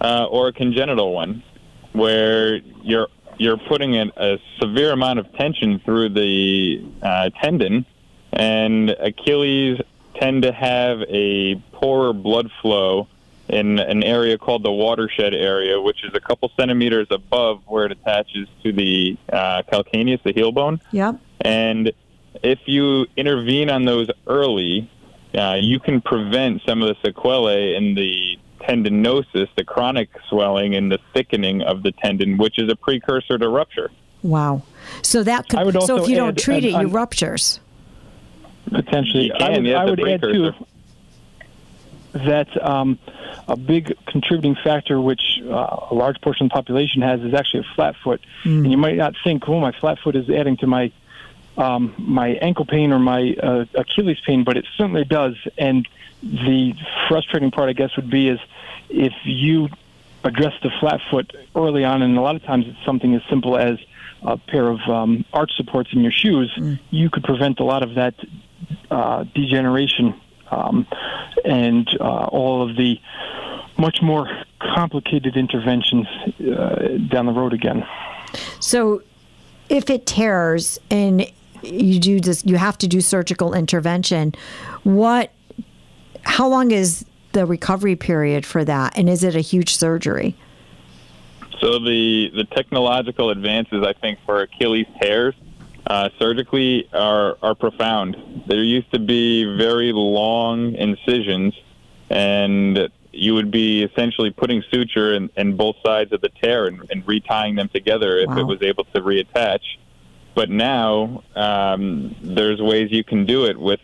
[0.00, 1.42] uh, or a congenital one,
[1.92, 7.84] where you're you're putting in a severe amount of tension through the uh, tendon,
[8.32, 9.80] and Achilles
[10.14, 13.08] tend to have a poorer blood flow
[13.48, 17.92] in an area called the watershed area, which is a couple centimeters above where it
[17.92, 20.80] attaches to the uh, calcaneus, the heel bone.
[20.92, 21.20] Yep.
[21.42, 21.92] And
[22.42, 24.90] if you intervene on those early,
[25.34, 30.90] uh, you can prevent some of the sequelae in the tendinosis, the chronic swelling and
[30.90, 33.90] the thickening of the tendon, which is a precursor to rupture.
[34.22, 34.62] Wow.
[35.02, 36.90] So that could, I would so if also you don't treat an- it, you an-
[36.92, 37.60] ruptures.
[38.70, 39.26] potentially.
[39.26, 40.64] You I can, would, I would add too precursor.
[42.14, 42.98] That um,
[43.48, 47.60] a big contributing factor, which uh, a large portion of the population has, is actually
[47.60, 48.20] a flat foot.
[48.62, 50.92] And you might not think, "Oh, my flat foot is adding to my
[51.56, 55.34] um, my ankle pain or my uh, Achilles pain," but it certainly does.
[55.58, 55.86] And
[56.22, 56.74] the
[57.08, 58.38] frustrating part, I guess, would be is
[58.88, 59.68] if you
[60.22, 63.58] address the flat foot early on, and a lot of times it's something as simple
[63.58, 63.78] as
[64.22, 66.50] a pair of um, arch supports in your shoes,
[66.90, 68.14] you could prevent a lot of that
[68.90, 70.14] uh, degeneration
[70.50, 70.86] um,
[71.44, 73.00] and uh, all of the
[73.76, 74.28] much more
[74.60, 76.06] complicated interventions
[76.40, 77.86] uh, down the road again.
[78.60, 79.02] So
[79.68, 81.30] if it tears and
[81.62, 84.34] you do this, you have to do surgical intervention.
[84.82, 85.30] What,
[86.22, 88.96] how long is the recovery period for that?
[88.96, 90.36] And is it a huge surgery?
[91.60, 95.34] So the the technological advances, I think, for Achilles tears
[95.86, 98.16] uh, surgically are are profound.
[98.46, 101.54] There used to be very long incisions,
[102.10, 106.82] and you would be essentially putting suture in, in both sides of the tear and,
[106.90, 108.38] and retying them together if Wow.
[108.38, 109.60] it was able to reattach.
[110.34, 113.78] But now um, there's ways you can do it with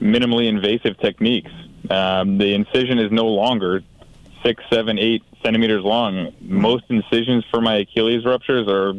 [0.00, 1.52] minimally invasive techniques.
[1.88, 3.82] Um, the incision is no longer
[4.42, 6.34] six, seven, eight centimeters long.
[6.40, 8.94] Most incisions for my Achilles ruptures are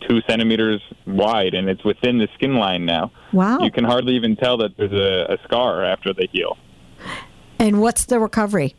[0.00, 3.10] two centimeters wide, and it's within the skin line now.
[3.32, 3.60] Wow.
[3.60, 6.56] You can hardly even tell that there's a, a scar after they heal.
[7.58, 8.74] And what's the recovery?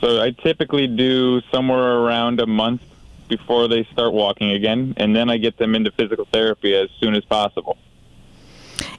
[0.00, 2.82] So I typically do somewhere around a month
[3.28, 7.14] before they start walking again, and then I get them into physical therapy as soon
[7.14, 7.76] as possible.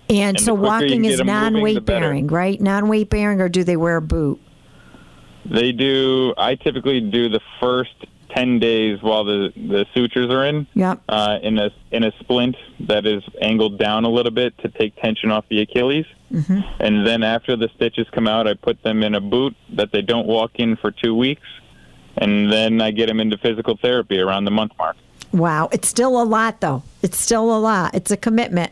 [0.10, 2.60] And, And so the walking is get 'em moving, the non-weight bearing, right?
[2.60, 4.39] Non-weight bearing, or do they wear a boot?
[5.45, 6.34] They do.
[6.38, 7.95] I typically do the first
[8.30, 10.68] ten days while the the sutures are in.
[10.74, 11.02] Yep.
[11.10, 14.96] Uh, in a in a splint that is angled down a little bit to take
[14.98, 16.06] tension off the Achilles.
[16.32, 16.60] Mm-hmm.
[16.80, 20.02] And then after the stitches come out, I put them in a boot that they
[20.02, 21.48] don't walk in for two weeks,
[22.18, 24.96] and then I get them into physical therapy around the month mark.
[25.32, 25.70] Wow.
[25.72, 26.84] It's still a lot, though.
[27.02, 27.96] It's still a lot.
[27.96, 28.72] It's a commitment.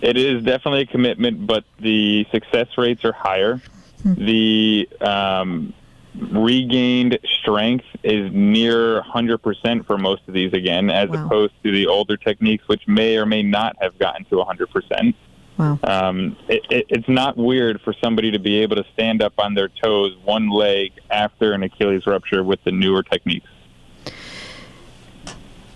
[0.00, 3.60] It is definitely a commitment, but the success rates are higher.
[4.04, 5.72] The um,
[6.14, 11.24] regained strength is near 100% for most of these again, as Wow.
[11.26, 15.14] opposed to the older techniques, which may or may not have gotten to 100%.
[15.58, 15.78] Wow.
[15.84, 19.54] Um, it, it, it's not weird for somebody to be able to stand up on
[19.54, 23.48] their toes, one leg after an Achilles rupture with the newer techniques.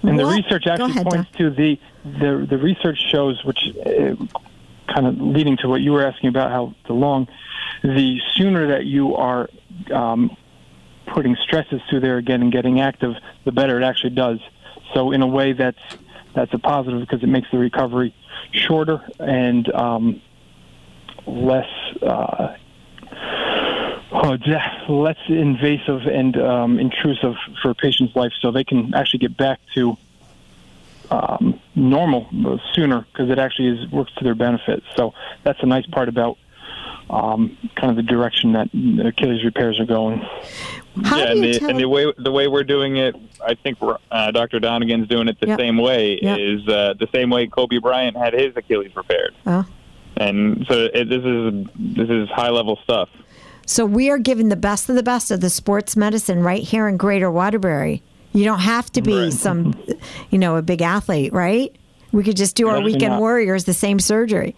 [0.02, 4.14] And the research actually ahead, points to the, the the research shows, which uh,
[4.92, 7.26] kind of leading to what you were asking about how the long,
[7.82, 9.48] the sooner that you are
[9.92, 10.36] um,
[11.06, 14.40] putting stresses through there again and getting active, the better it actually does.
[14.94, 15.78] So in a way, that's
[16.34, 18.14] that's a positive because it makes the recovery
[18.52, 20.22] shorter and um,
[21.26, 21.68] less.
[22.02, 22.56] Uh,
[24.12, 24.36] Oh,
[24.88, 29.60] less invasive and um, intrusive for a patient's life, so they can actually get back
[29.74, 29.96] to
[31.10, 32.26] um, normal
[32.72, 34.82] sooner because it actually is works to their benefit.
[34.96, 35.12] So
[35.42, 36.38] that's a nice part about
[37.10, 38.68] um, kind of the direction that
[39.06, 40.18] Achilles repairs are going.
[41.04, 41.70] How yeah, do and you the, tell?
[41.70, 43.14] and the way the way we're doing it,
[43.46, 44.58] I think we're, uh, Dr.
[44.60, 45.58] Donegan's doing it the Yep.
[45.58, 46.18] same way.
[46.22, 46.38] Yep.
[46.40, 49.64] Is uh, the same way Kobe Bryant had his Achilles repaired, Oh.
[50.16, 53.08] and so it, this is this is high level stuff.
[53.66, 56.86] So we are given the best of the best of the sports medicine right here
[56.88, 58.02] in Greater Waterbury.
[58.32, 59.32] You don't have to be Right.
[59.32, 59.74] some,
[60.30, 61.74] you know, a big athlete, right?
[62.12, 63.20] We could just do our Absolutely weekend not.
[63.20, 64.54] warriors the same surgery.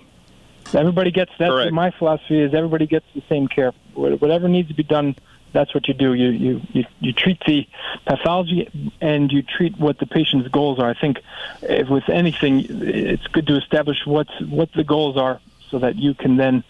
[0.75, 1.73] Everybody gets that's Correct.
[1.73, 3.73] my philosophy is everybody gets the same care.
[3.95, 5.17] Whatever needs to be done,
[5.53, 6.15] that's what you do.
[6.15, 7.67] You you you, you treat the
[8.07, 8.69] pathology
[9.01, 10.91] and you treat what the patient's goals are.
[10.91, 11.19] I think
[11.63, 16.15] if with anything, it's good to establish what's what the goals are so that you
[16.15, 16.65] can then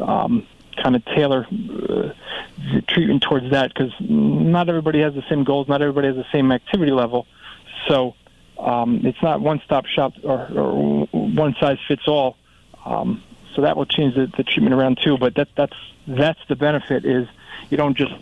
[0.00, 0.46] um,
[0.82, 2.12] kind of tailor uh,
[2.72, 6.26] the treatment towards that because not everybody has the same goals, not everybody has the
[6.32, 7.26] same activity level,
[7.88, 8.14] so.
[8.56, 12.36] Um, it's not one stop shop or, or one size fits all.
[12.86, 13.20] Um,
[13.54, 15.16] so that will change the, the treatment around too.
[15.18, 17.28] But that, that's that's the benefit is
[17.70, 18.14] you don't just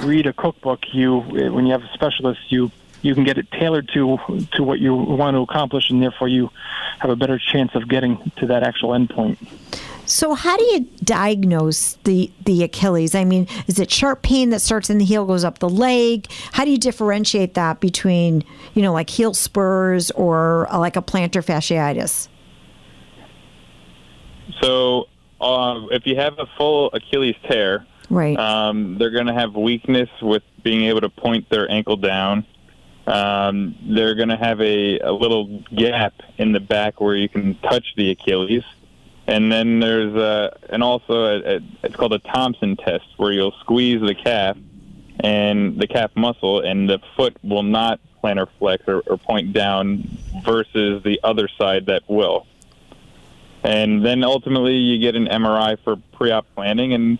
[0.00, 0.92] read a cookbook.
[0.92, 2.70] You when you have a specialist, you
[3.02, 4.18] you can get it tailored to
[4.52, 6.50] to what you want to accomplish, and therefore you
[7.00, 9.38] have a better chance of getting to that actual endpoint.
[10.04, 13.14] So, how do you diagnose the the Achilles?
[13.14, 16.26] I mean, is it sharp pain that starts in the heel, goes up the leg?
[16.52, 21.02] How do you differentiate that between, you know, like heel spurs or uh, like a
[21.02, 22.28] plantar fasciitis?
[24.60, 25.08] So,
[25.40, 30.08] uh, if you have a full Achilles tear, right, um, they're going to have weakness
[30.20, 32.46] with being able to point their ankle down.
[33.06, 37.56] Um, they're going to have a, a little gap in the back where you can
[37.56, 38.62] touch the Achilles.
[39.26, 43.54] And then there's a, and also a, a, it's called a Thompson test where you'll
[43.60, 44.56] squeeze the calf
[45.20, 50.08] and the calf muscle, and the foot will not plantar flex or, or point down
[50.44, 52.46] versus the other side that will.
[53.64, 57.18] And then ultimately you get an MRI for pre-op planning, and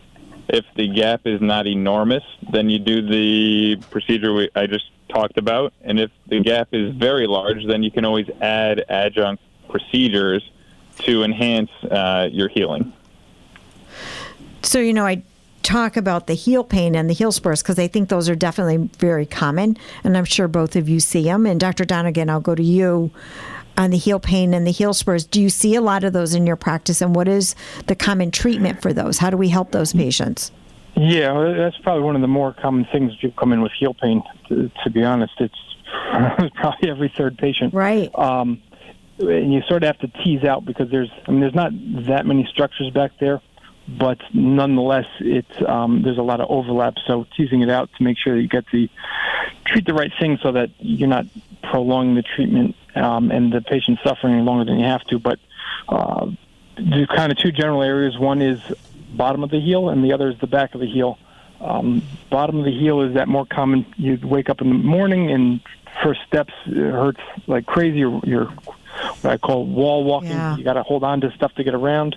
[0.49, 5.39] if the gap is not enormous, then you do the procedure we, I just talked
[5.39, 5.73] about.
[5.83, 10.43] And if the gap is very large, then you can always add adjunct procedures
[10.99, 12.93] to enhance uh, your healing.
[14.63, 15.23] So, you know, I
[15.63, 18.91] talk about the heel pain and the heel spurs because I think those are definitely
[18.99, 19.77] very common.
[20.05, 21.47] And I'm sure both of you see them.
[21.47, 21.85] And Dr.
[21.85, 23.11] Donegan, I'll go to you
[23.77, 25.27] on the heel pain and the heel spurs.
[25.27, 27.01] Do you see a lot of those in your practice?
[27.01, 27.55] And what is
[27.87, 29.19] the common treatment for those?
[29.19, 30.53] How do we help those patients?
[30.95, 34.23] Yeah, that's probably one of the more common things you come in with heel pain.
[34.49, 35.55] To, to be honest, it's
[36.55, 37.73] probably every third patient.
[37.73, 38.11] Right.
[38.19, 38.63] Um,
[39.19, 41.73] and you sort of have to tease out because there's, I mean, there's not
[42.07, 43.41] that many structures back there,
[43.89, 46.95] but nonetheless, it's um, there's a lot of overlap.
[47.07, 48.89] So teasing it out to make sure that you get the
[49.65, 51.27] treat the right thing so that you're not
[51.63, 55.19] prolonging the treatment um, and the patient suffering longer than you have to.
[55.19, 55.39] But
[55.89, 56.31] uh,
[56.77, 58.19] there's kind of two general areas.
[58.19, 58.61] One is
[59.15, 61.19] bottom of the heel, and the other is the back of the heel.
[61.61, 63.87] Um, bottom of the heel is that more common.
[63.97, 65.61] You wake up in the morning and
[66.03, 67.99] first steps hurts like crazy.
[67.99, 70.31] You're, you're what I call wall walking.
[70.31, 70.57] Yeah.
[70.57, 72.17] You got to hold on to stuff to get around.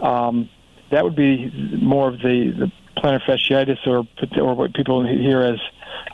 [0.00, 0.48] Um,
[0.90, 1.50] that would be
[1.80, 4.06] more of the, the plantar fasciitis, or
[4.40, 5.60] or what people hear as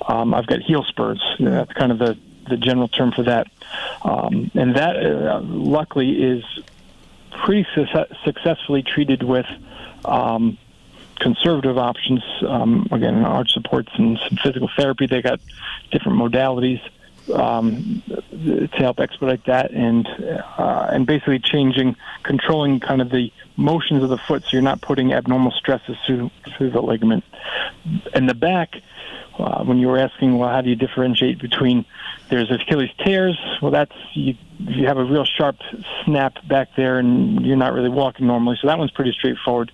[0.06, 1.22] um, I've got heel spurs.
[1.38, 3.48] That's kind of the the general term for that.
[4.02, 6.44] Um, and that, uh, luckily, is
[7.32, 9.46] pretty su- successfully treated with
[10.04, 10.56] um,
[11.18, 12.22] conservative options.
[12.46, 15.06] Um, again, arch supports and some physical therapy.
[15.06, 15.40] They got
[15.90, 16.80] different modalities
[17.34, 24.02] um, to help expedite that, and uh, and basically changing, controlling kind of the motions
[24.02, 27.24] of the foot, so you're not putting abnormal stresses through through the ligament.
[28.14, 28.76] And the back,
[29.38, 31.84] uh, when you were asking, well, how do you differentiate between
[32.28, 33.38] there's Achilles tears?
[33.62, 35.56] Well, that's you, you have a real sharp
[36.04, 38.58] snap back there, and you're not really walking normally.
[38.60, 39.72] So that one's pretty straightforward.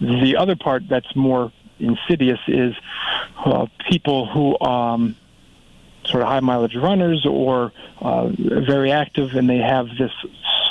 [0.00, 2.74] The other part that's more insidious is
[3.44, 5.16] uh, people who um,
[6.06, 10.12] sort of high mileage runners or uh, very active, and they have this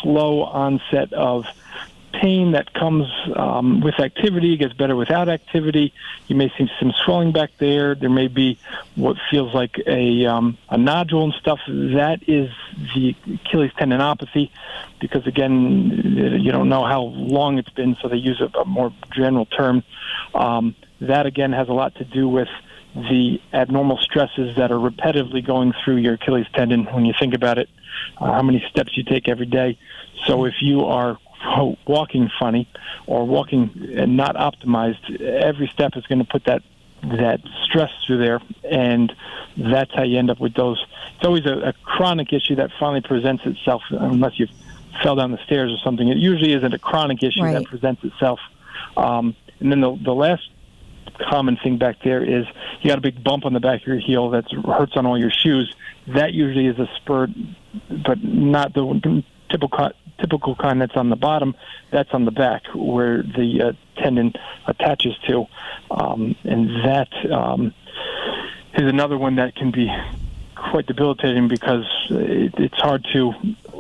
[0.02, 1.46] slow onset of
[2.14, 5.94] pain that comes um, with activity, gets better without activity.
[6.28, 7.96] You may see some swelling back there.
[7.96, 8.58] There may be
[8.96, 11.60] what feels like a, um, a nodule and stuff.
[11.68, 12.50] That is
[12.94, 13.16] the
[13.46, 14.52] Achilles tendinopathy
[15.00, 18.94] because, again, you don't know how long it's been, so they use a, a more
[19.16, 19.84] general term.
[20.36, 22.50] Um, that, again, has a lot to do with
[22.94, 27.58] the abnormal stresses that are repetitively going through your Achilles tendon when you think about
[27.58, 27.70] it,
[28.18, 29.78] uh, how many steps you take every day.
[30.26, 31.18] So if you are
[31.88, 32.68] walking funny
[33.08, 36.62] or walking and not optimized, every step is going to put that
[37.04, 39.12] that stress through there, and
[39.58, 40.86] that's how you end up with those.
[41.16, 44.48] It's always a, a chronic issue that finally presents itself, unless you
[45.02, 46.08] fell down the stairs or something.
[46.10, 47.54] It usually isn't a chronic issue Right.
[47.54, 48.40] that presents itself.
[48.96, 50.48] Um, and then the, the last
[51.30, 52.46] common thing back there is
[52.82, 55.18] you got a big bump on the back of your heel that hurts on all
[55.18, 55.74] your shoes.
[56.08, 57.28] That usually is a spur,
[58.06, 61.56] but not the typical typical kind that's on the bottom.
[61.92, 64.34] That's on the back where the uh, tendon
[64.68, 65.46] attaches to,
[65.90, 67.74] um, and that um,
[68.74, 69.92] is another one that can be
[70.56, 73.34] quite debilitating because it, it's hard to,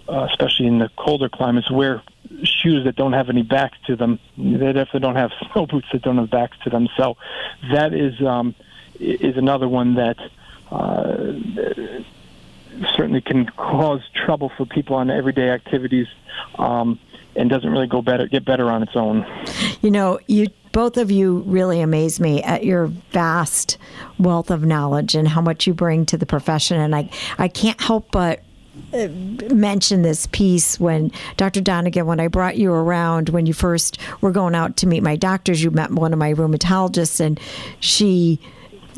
[0.09, 2.01] uh, especially in the colder climates, wear
[2.43, 4.19] shoes that don't have any backs to them.
[4.37, 6.87] They definitely don't have snow boots that don't have backs to them.
[6.97, 7.17] So
[7.71, 8.55] that is um,
[8.99, 10.17] is another one that
[10.71, 11.33] uh,
[12.95, 16.07] certainly can cause trouble for people on everyday activities.
[16.57, 16.99] Um,
[17.35, 19.25] and doesn't really go better, get better on its own.
[19.81, 23.77] You know, you both of you really amaze me at your vast
[24.17, 26.79] wealth of knowledge and how much you bring to the profession.
[26.79, 28.41] And I, I can't help but
[29.51, 31.61] mention this piece when Dr.
[31.61, 35.15] Donegan, when I brought you around when you first were going out to meet my
[35.15, 37.39] doctors, you met one of my rheumatologists, and
[37.79, 38.39] she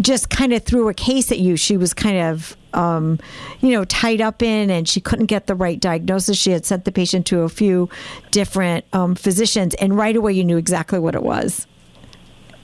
[0.01, 1.55] just kind of threw a case at you.
[1.55, 3.19] She was kind of, um,
[3.61, 6.37] you know, tied up in, and she couldn't get the right diagnosis.
[6.37, 7.89] She had sent the patient to a few
[8.31, 11.67] different um, physicians, and right away you knew exactly what it was,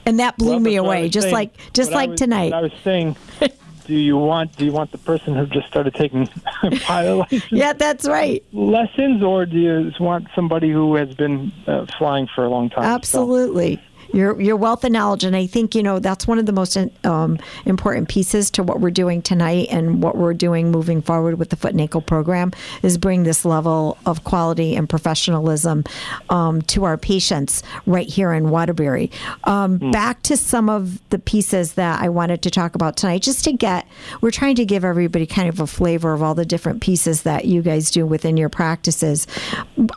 [0.06, 1.10] and that blew Well, me that's what I away.
[1.10, 1.34] Just saying.
[1.34, 2.54] like, just What I like was- tonight.
[2.54, 3.16] I was saying,
[3.90, 6.28] do you want do you want the person who just started taking
[6.82, 8.44] pilot license yeah, that's right.
[8.54, 12.84] lessons, or do you want somebody who has been uh, flying for a long time?
[12.84, 13.82] So- Absolutely.
[14.12, 15.24] Your, your wealth of knowledge.
[15.24, 18.80] And I think, you know, that's one of the most um, important pieces to what
[18.80, 22.52] we're doing tonight and what we're doing moving forward with the foot and ankle program
[22.82, 25.84] is bring this level of quality and professionalism
[26.30, 29.12] um, to our patients right here in Waterbury.
[29.44, 33.44] Um, Back to some of the pieces that I wanted to talk about tonight, just
[33.44, 33.88] to get,
[34.22, 37.46] we're trying to give everybody kind of a flavor of all the different pieces that
[37.46, 39.28] you guys do within your practices.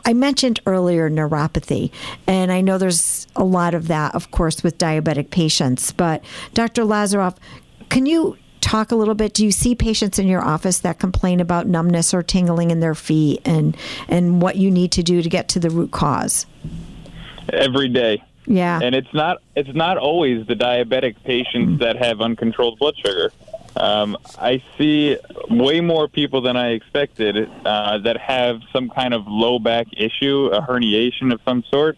[0.05, 1.91] I mentioned earlier neuropathy,
[2.27, 5.91] and I know there's a lot of that, of course, with diabetic patients.
[5.91, 6.23] But
[6.53, 6.83] Dr.
[6.83, 7.37] Lazaroff,
[7.89, 9.33] can you talk a little bit?
[9.33, 12.95] Do you see patients in your office that complain about numbness or tingling in their
[12.95, 13.77] feet, and
[14.07, 16.45] and what you need to do to get to the root cause?
[17.51, 18.23] every day.
[18.45, 23.31] Yeah, and it's not it's not always the diabetic patients that have uncontrolled blood sugar.
[23.75, 25.17] Um, I see
[25.49, 30.47] way more people than I expected uh, that have some kind of low back issue,
[30.47, 31.97] a herniation of some sort,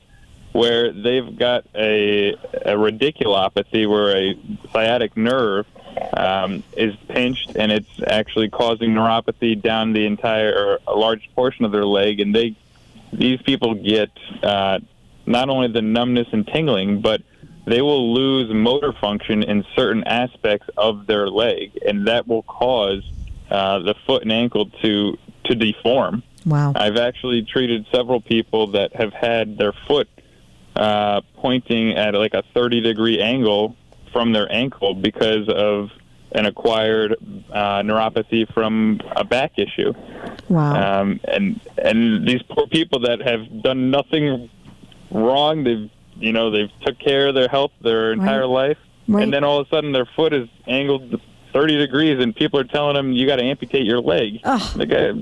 [0.55, 4.39] where they've got a, a radiculopathy, where a
[4.71, 5.65] sciatic nerve
[6.13, 11.65] um, is pinched, and it's actually causing neuropathy down the entire or a large portion
[11.65, 12.55] of their leg, and they
[13.11, 14.11] these people get
[14.43, 14.79] uh,
[15.25, 17.21] not only the numbness and tingling, but
[17.65, 23.03] they will lose motor function in certain aspects of their leg, and that will cause
[23.51, 26.23] uh, the foot and ankle to to deform.
[26.45, 26.71] wow.
[26.77, 30.07] I've actually treated several people that have had their foot
[30.75, 33.75] uh, pointing at like a 30 degree angle
[34.11, 35.89] from their ankle because of
[36.31, 37.15] an acquired
[37.51, 39.93] uh, neuropathy from a back issue.
[40.49, 41.01] Wow.
[41.01, 44.49] Um, and and these poor people that have done nothing
[45.11, 49.23] wrong, they've you know they've took care of their health their entire life, Right.
[49.23, 51.21] and then all of a sudden their foot is angled
[51.53, 54.39] 30 degrees, and people are telling them you got to amputate your leg.
[54.75, 55.13] Like, uh,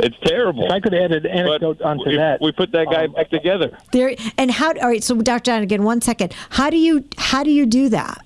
[0.00, 0.64] it's terrible.
[0.66, 3.30] If I could add an But onto if that, we put that guy um, back
[3.30, 3.76] together.
[3.92, 4.72] There and how?
[4.74, 5.02] All right.
[5.02, 5.50] So, Dr.
[5.50, 6.34] Donegan, one second.
[6.50, 8.24] How do you how do you do that?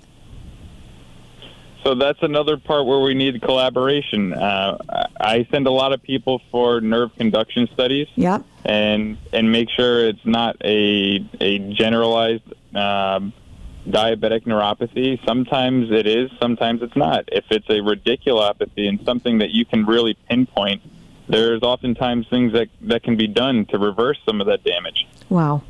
[1.85, 4.33] So that's another part where we need collaboration.
[4.33, 4.79] Uh,
[5.21, 8.07] I send a lot of people for nerve conduction studies.
[8.15, 8.45] Yep.
[8.65, 12.45] and and make sure it's not a a generalized
[12.77, 13.33] um,
[13.89, 15.25] diabetic neuropathy.
[15.27, 17.25] Sometimes it is, sometimes it's not.
[17.33, 20.83] If it's a radiculopathy and something that you can really pinpoint,
[21.33, 25.09] there's oftentimes things that that can be done to reverse some of that damage.
[25.29, 25.63] Wow.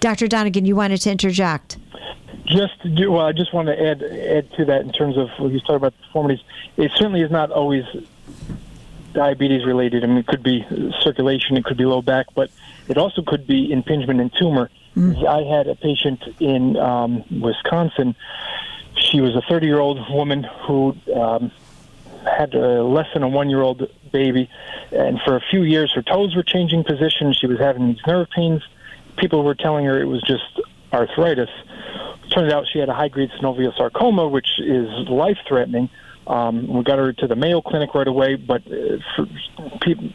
[0.00, 0.28] Dr.
[0.28, 1.78] Donegan, you wanted to interject.
[2.44, 5.30] Just to do, well, I just want to add add to that in terms of
[5.38, 6.44] what you talking about deformities.
[6.76, 7.84] It certainly is not always
[9.14, 10.04] diabetes related.
[10.04, 10.64] I mean, it could be
[11.00, 12.50] circulation, it could be low back, but
[12.86, 14.70] it also could be impingement and tumor.
[14.96, 18.14] I had a patient in um, Wisconsin.
[18.96, 21.50] She was a 30 year old woman who um,
[22.26, 24.48] had a less than a one year old baby,
[24.92, 27.32] and for a few years her toes were changing position.
[27.32, 28.62] She was having these nerve pains.
[29.16, 30.60] People were telling her it was just
[30.92, 31.50] arthritis.
[32.30, 35.88] Turns out she had a high grade synovial sarcoma, which is life threatening.
[36.26, 39.26] Um, we got her to the Mayo Clinic right away, but uh, for
[39.80, 40.10] people,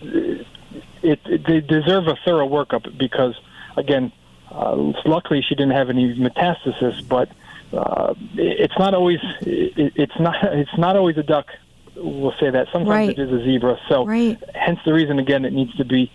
[1.01, 3.39] it, it, they deserve a thorough workup because,
[3.77, 4.11] again,
[4.51, 7.29] uh, luckily she didn't have any metastasis, but
[7.73, 11.47] uh, it's not always it, it's not it's not always a duck.
[11.95, 13.09] We'll say that sometimes Right.
[13.09, 13.77] it is a zebra.
[13.89, 14.37] So, Right.
[14.55, 16.09] hence the reason again it needs to be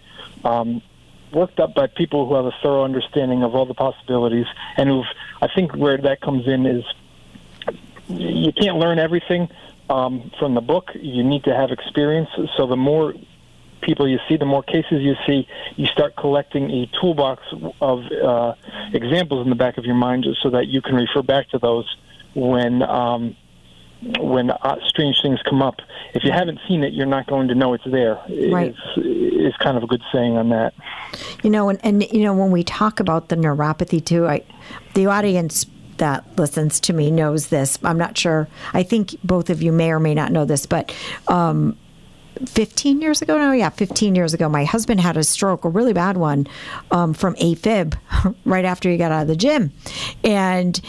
[0.45, 0.81] um,
[1.33, 4.47] worked up by people who have a thorough understanding of all the possibilities
[4.77, 5.07] and who've.
[5.43, 6.85] I think where that comes in is
[8.09, 9.49] you can't learn everything
[9.91, 10.93] um, from the book.
[10.95, 12.31] You need to have experience.
[12.57, 13.15] So the more
[13.83, 15.47] people you see, the more cases you see,
[15.77, 17.43] you start collecting a toolbox
[17.81, 18.55] of uh,
[18.93, 21.87] examples in the back of your mind, so that you can refer back to those
[22.35, 22.83] when.
[22.83, 23.37] Um,
[24.19, 25.77] when uh, strange things come up,
[26.15, 28.21] if you haven't seen it, you're not going to know it's there.
[28.51, 28.75] Right.
[28.97, 30.75] Is, is kind of a good saying on that.
[31.43, 34.43] You know, and, and you know, when we talk about the neuropathy too, I,
[34.95, 35.67] the audience
[35.99, 37.79] that listens to me knows this.
[37.83, 38.49] I'm not sure.
[38.73, 40.95] I think both of you may or may not know this, but
[41.29, 41.77] um,
[42.45, 45.95] 15 years ago no yeah 15 years ago my husband had a stroke a really
[45.95, 46.47] bad one
[46.91, 47.97] um, from afib
[48.45, 49.73] right after he got out of the gym
[50.23, 50.81] and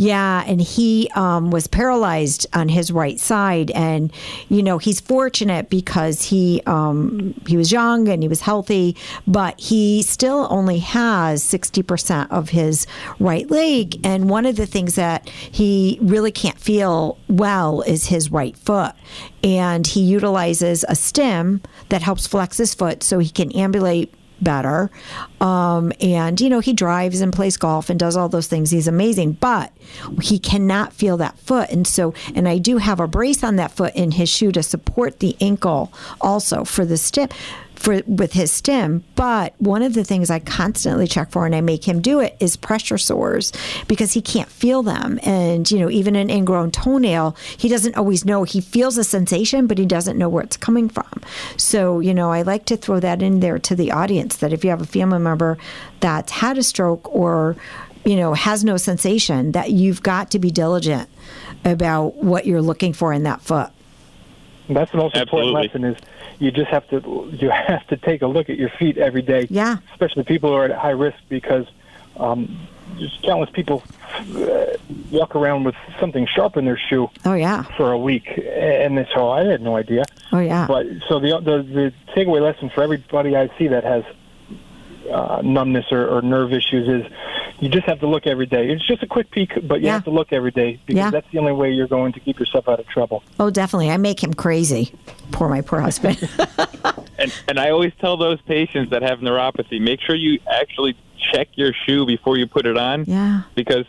[0.00, 4.10] Yeah, and he um, was paralyzed on his right side, and
[4.48, 8.96] you know he's fortunate because he um, he was young and he was healthy,
[9.26, 12.86] but he still only has sixty percent of his
[13.18, 18.32] right leg, and one of the things that he really can't feel well is his
[18.32, 18.94] right foot,
[19.44, 24.90] and he utilizes a stem that helps flex his foot so he can ambulate better.
[25.40, 28.70] Um, and, you know, he drives and plays golf and does all those things.
[28.70, 29.72] He's amazing, but
[30.22, 31.70] he cannot feel that foot.
[31.70, 34.62] And so, and I do have a brace on that foot in his shoe to
[34.62, 37.32] support the ankle also for the step
[37.80, 39.02] for with his stem.
[39.16, 42.36] But one of the things I constantly check for, and I make him do it,
[42.38, 43.52] is pressure sores
[43.88, 45.18] because he can't feel them.
[45.22, 48.44] And you know, even an ingrown toenail, he doesn't always know.
[48.44, 51.22] He feels a sensation, but he doesn't know where it's coming from.
[51.56, 54.62] So you know, I like to throw that in there to the audience that if
[54.62, 55.56] you have a family member
[56.00, 57.56] that's had a stroke or
[58.04, 61.08] you know has no sensation, that you've got to be diligent
[61.64, 63.70] about what you're looking for in that foot.
[64.68, 65.48] That's the most Absolutely.
[65.48, 65.96] important lesson is
[66.40, 69.46] you just have to you have to take a look at your feet every day.
[69.48, 69.76] Yeah.
[69.92, 71.66] Especially people who are at high risk because
[72.16, 72.66] um,
[72.98, 73.84] there's countless people
[74.36, 74.66] uh,
[75.12, 77.62] walk around with something sharp in their shoe Oh yeah.
[77.76, 80.04] for a week, and so I had no idea.
[80.32, 80.66] Oh yeah.
[80.66, 84.04] But so the the, the takeaway lesson for everybody I see that has
[85.10, 87.12] uh, numbness or, or nerve issues is
[87.60, 88.70] you just have to look every day.
[88.70, 89.94] It's just a quick peek, but you Yeah.
[89.94, 91.10] have to look every day because Yeah.
[91.10, 93.22] that's the only way you're going to keep yourself out of trouble.
[93.38, 93.90] Oh, definitely.
[93.90, 94.92] I make him crazy.
[95.30, 96.16] Poor my poor husband.
[97.22, 100.96] And and I always tell those patients that have neuropathy, make sure you actually
[101.32, 103.04] check your shoe before you put it on.
[103.06, 103.42] yeah.
[103.54, 103.84] Because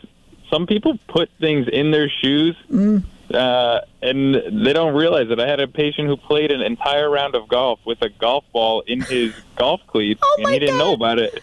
[0.50, 3.02] some people put things in their shoes Mm.
[3.32, 4.34] uh, and
[4.66, 5.40] they don't realize it.
[5.40, 8.82] I had a patient who played an entire round of golf with a golf ball
[8.86, 11.42] in his golf cleat, Oh, and he didn't know about it.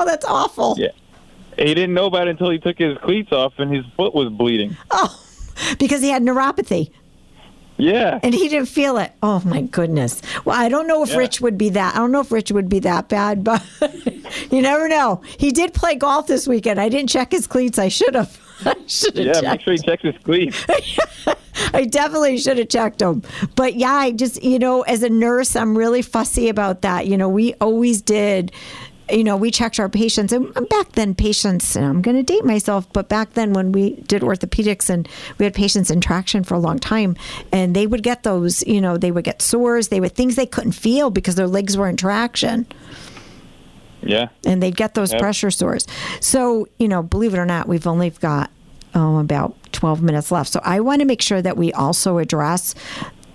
[0.00, 0.76] Oh, that's awful.
[0.78, 0.88] Yeah.
[1.56, 4.28] He didn't know about it until he took his cleats off and his foot was
[4.30, 4.76] bleeding.
[4.92, 5.20] Oh,
[5.80, 6.90] because he had neuropathy
[7.78, 8.20] Yeah.
[8.22, 9.10] and he didn't feel it.
[9.24, 10.22] Oh my goodness.
[10.44, 11.16] Well, I don't know if Yeah.
[11.18, 11.96] Rich would be that.
[11.96, 13.60] I don't know if Rich would be that bad, but
[14.52, 15.20] you never know.
[15.36, 16.80] He did play golf this weekend.
[16.80, 17.76] I didn't check his cleats.
[17.78, 18.38] I should have.
[18.64, 19.44] I should have Yeah, checked.
[19.46, 20.64] make sure he checks his cleats.
[21.74, 23.22] I definitely should have checked them.
[23.56, 27.06] But yeah, I just, you know, as a nurse, I'm really fussy about that.
[27.08, 28.52] You know, we always did,
[29.10, 30.32] you know, we checked our patients.
[30.32, 33.94] And back then, patients, and I'm going to date myself, but back then when we
[34.02, 37.16] did orthopedics and we had patients in traction for a long time,
[37.52, 40.46] and they would get those, you know, they would get sores, they would things they
[40.46, 42.66] couldn't feel because their legs were in traction
[44.02, 44.28] Yeah.
[44.44, 45.20] and they'd get those Yep.
[45.20, 45.86] pressure sores.
[46.20, 48.50] So, you know, believe it or not, we've only got
[48.94, 50.50] um, about 12 minutes left.
[50.52, 52.74] So I want to make sure that we also address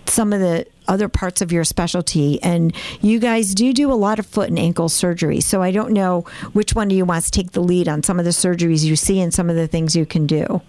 [0.07, 2.41] some of the other parts of your specialty.
[2.43, 5.39] And you guys do do a lot of foot and ankle surgery.
[5.41, 6.21] So I don't know
[6.53, 8.95] which one of you wants to take the lead on some of the surgeries you
[8.95, 10.61] see and some of the things you can do.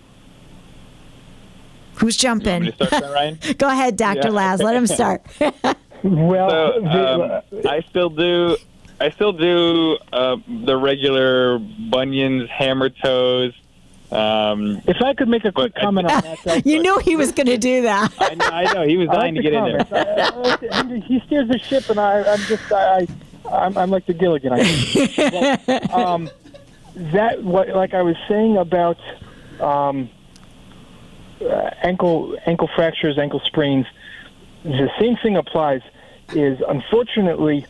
[1.96, 2.62] Who's You want jumping?
[2.64, 3.38] me to start that, Ryan?
[3.58, 4.28] Go ahead, Dr.
[4.28, 4.30] Yeah.
[4.30, 4.60] Laz.
[4.62, 5.22] Let him start.
[6.06, 8.58] Well, So um, I still do.
[9.00, 10.36] I still do uh,
[10.66, 13.54] the regular bunions, hammer toes.
[14.14, 17.16] Um, if I could make a quick But- comment on that, though, you knew he
[17.16, 18.12] was going to do that.
[18.20, 19.84] I know, I know he was I like dying to the get in there.
[19.84, 20.64] comments.
[20.72, 23.06] I- I- he steers the ship, and I, I'm just I,
[23.50, 24.52] I I'm, I'm like the Gilligan.
[24.52, 25.60] I think.
[25.66, 26.30] But, um,
[26.96, 28.98] that what like I was saying about
[29.60, 30.08] um,
[31.40, 33.86] uh, ankle ankle fractures, ankle sprains.
[34.62, 35.82] The same thing applies.
[36.34, 37.66] Is unfortunately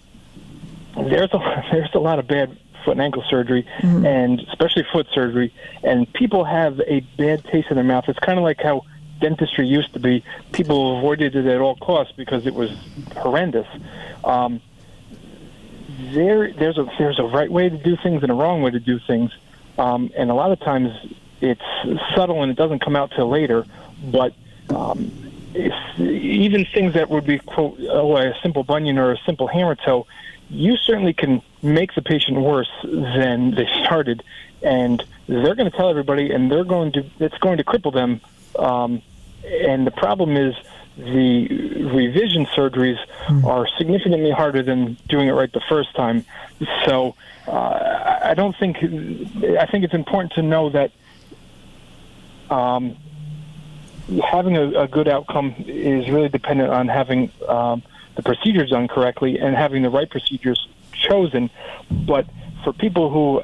[0.94, 3.66] there's a there's a lot of bad foot and ankle surgery,
[4.06, 8.04] and especially foot surgery, and people have a bad taste in their mouth.
[8.08, 8.82] It's kind of like how
[9.20, 10.24] dentistry used to be.
[10.52, 12.70] People avoided it at all costs because it was
[13.16, 13.66] horrendous.
[14.24, 14.60] Um,
[16.12, 18.80] there, there's a there's a right way to do things and a wrong way to
[18.80, 19.30] do things,
[19.78, 20.90] um, and a lot of times
[21.40, 21.62] it's
[22.14, 23.64] subtle and it doesn't come out till later.
[24.02, 24.34] But
[24.70, 25.10] um,
[25.54, 30.06] even things that would be quote oh a simple bunion or a simple hammer toe,
[30.50, 34.22] you certainly can make the patient worse than they started,
[34.62, 38.20] and they're going to tell everybody, and they're going to it's going to cripple them.
[38.58, 39.02] Um,
[39.44, 40.54] and the problem is
[40.96, 41.48] the
[41.92, 42.98] revision surgeries
[43.44, 46.24] are significantly harder than doing it right the first time.
[46.86, 47.16] So
[47.48, 50.92] uh, I don't think I think it's important to know that
[52.50, 52.96] um,
[54.30, 57.82] having a, a good outcome is really dependent on having um,
[58.16, 61.50] the procedures done correctly and having the right procedures chosen.
[61.90, 62.26] But
[62.62, 63.42] for people who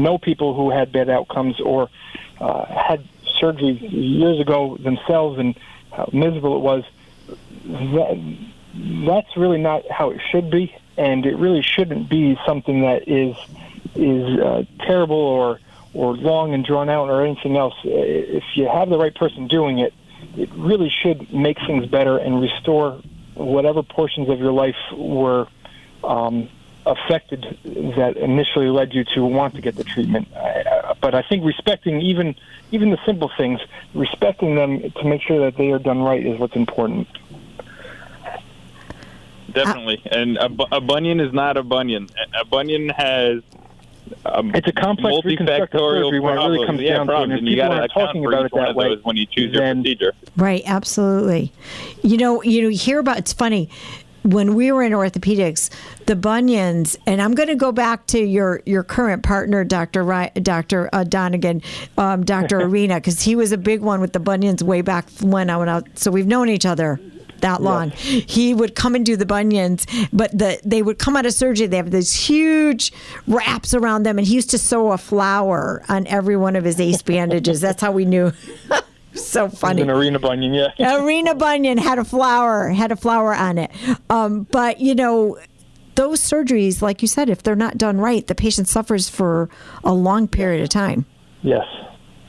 [0.00, 1.88] know people who had bad outcomes or
[2.40, 3.06] uh, had
[3.38, 5.58] surgery years ago themselves and
[5.92, 6.84] how miserable it was,
[7.64, 8.36] that,
[9.06, 13.36] that's really not how it should be, and it really shouldn't be something that is
[13.94, 15.60] is uh, terrible or
[15.94, 17.74] or long and drawn out or anything else.
[17.84, 19.92] If you have the right person doing it,
[20.36, 23.02] it really should make things better and restore
[23.34, 25.46] whatever portions of your life were
[26.04, 26.48] um,
[26.86, 27.58] affected
[27.96, 30.28] that initially led you to want to get the treatment.
[31.00, 32.34] But I think respecting even
[32.70, 33.60] even the simple things,
[33.94, 37.08] respecting them to make sure that they are done right is what's important.
[39.52, 42.08] Definitely, and a, a bunion is not a bunion.
[42.40, 43.42] A bunion has
[44.26, 47.38] um, it's a complex multifactorial surgery when it really comes yeah, down problems, to it.
[47.38, 50.12] and you got to talking about it that way when you choose your then, procedure.
[50.36, 51.52] Right, absolutely.
[52.02, 53.70] You know, you know, hear about it's funny
[54.22, 55.70] when we were in orthopedics,
[56.06, 60.04] the bunions, and I'm going to go back to your your current partner, Doctor
[60.34, 61.62] Doctor uh, Donegan,
[61.98, 65.50] um, Doctor Arena, because he was a big one with the bunions way back when
[65.50, 65.98] I went out.
[65.98, 67.00] So we've known each other
[67.42, 67.90] that long.
[67.90, 68.24] Yes.
[68.26, 71.66] He would come and do the bunions, but the they would come out of surgery.
[71.66, 72.92] They have these huge
[73.26, 76.80] wraps around them, and he used to sew a flower on every one of his
[76.80, 77.60] ace bandages.
[77.60, 78.32] That's how we knew.
[79.14, 79.82] so funny.
[79.82, 81.02] An arena bunion, yeah.
[81.02, 83.70] arena bunion had a flower, had a flower on it.
[84.08, 85.38] Um, but you know,
[85.94, 89.50] those surgeries, like you said, if they're not done right, the patient suffers for
[89.84, 91.04] a long period of time.
[91.42, 91.66] Yes.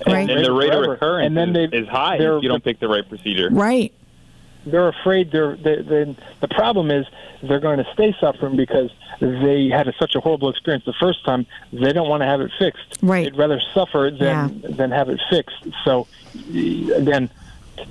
[0.05, 0.29] Right.
[0.29, 2.79] And, and the rate of recurrence and then they, is high if you don't pick
[2.81, 3.49] the right procedure.
[3.49, 3.93] Right
[4.65, 7.05] they're afraid they're, they, they, the problem is
[7.41, 11.23] they're going to stay suffering because they had a, such a horrible experience the first
[11.25, 12.99] time they don't want to have it fixed.
[13.01, 13.25] Right.
[13.25, 14.69] They'd rather suffer than yeah.
[14.69, 15.67] than have it fixed.
[15.83, 16.07] So
[16.95, 17.29] again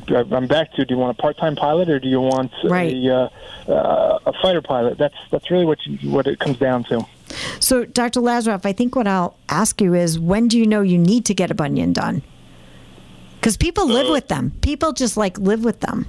[0.09, 2.95] I'm back to do you want a part-time pilot or do you want right.
[2.95, 3.31] a,
[3.69, 4.99] uh, uh, a fighter pilot?
[4.99, 7.07] That's that's really what you, what it comes down to.
[7.61, 8.21] So Dr.
[8.21, 11.35] Lazaroff I think what I'll ask you is when do you know you need to
[11.35, 12.23] get a bunion done?
[13.35, 14.53] Because people live with them.
[14.61, 16.07] People just like live with them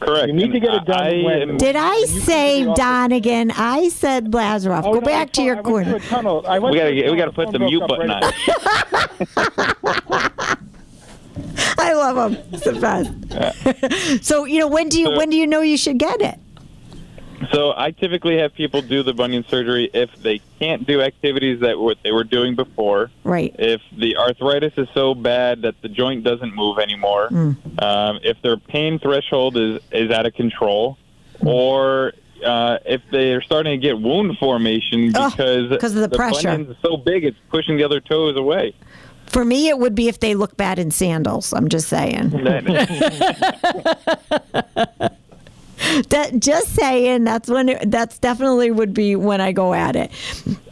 [0.00, 0.28] Correct.
[0.28, 1.02] You need to get it done.
[1.02, 3.52] I, when, Did I say Donegan?
[3.52, 4.82] I said Lazaroff.
[4.84, 5.94] Oh, Go no, back to your corner.
[5.94, 8.22] we got to we got to put the mute button on.
[11.78, 12.42] I love them.
[12.52, 14.24] It's the best.
[14.24, 16.38] so you know when do you when do you know you should get it?
[17.52, 21.78] So I typically have people do the bunion surgery if they can't do activities that
[21.78, 23.10] what they were doing before.
[23.24, 23.54] Right.
[23.58, 27.28] If the arthritis is so bad that the joint doesn't move anymore.
[27.30, 27.82] Mm.
[27.82, 30.98] Um, if their pain threshold is is out of control,
[31.40, 31.46] mm.
[31.46, 32.12] or
[32.44, 36.76] uh, if they're starting to get wound formation because oh, of the, the pressure is
[36.82, 38.74] so big it's pushing the other toes away.
[39.26, 41.52] For me, it would be if they look bad in sandals.
[41.52, 42.30] I'm just saying.
[46.10, 50.10] that just saying that's when it, that's definitely would be when I go at it.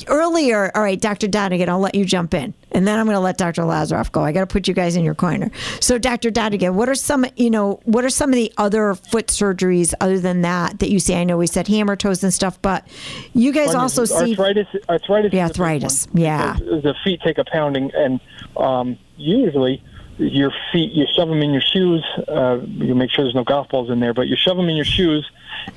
[0.06, 1.26] Earlier, all right, Dr.
[1.26, 3.62] Donegan, I'll let you jump in, and then I'm going to let Dr.
[3.62, 4.22] Lazaroff go.
[4.22, 5.50] I got to put you guys in your corner.
[5.80, 6.30] So, Dr.
[6.30, 10.20] Donegan, what are some you know what are some of the other foot surgeries other
[10.20, 11.14] than that that you see?
[11.14, 12.86] I know we said hammer toes and stuff, but
[13.34, 14.68] you guys also see arthritis.
[14.88, 15.32] Arthritis.
[15.32, 16.08] The arthritis.
[16.14, 16.54] Yeah.
[16.54, 18.20] The feet take a pounding, and
[18.56, 19.82] um, usually
[20.18, 22.04] your feet, you shove them in your shoes.
[22.26, 24.76] Uh, you make sure there's no golf balls in there, but you shove them in
[24.76, 25.28] your shoes,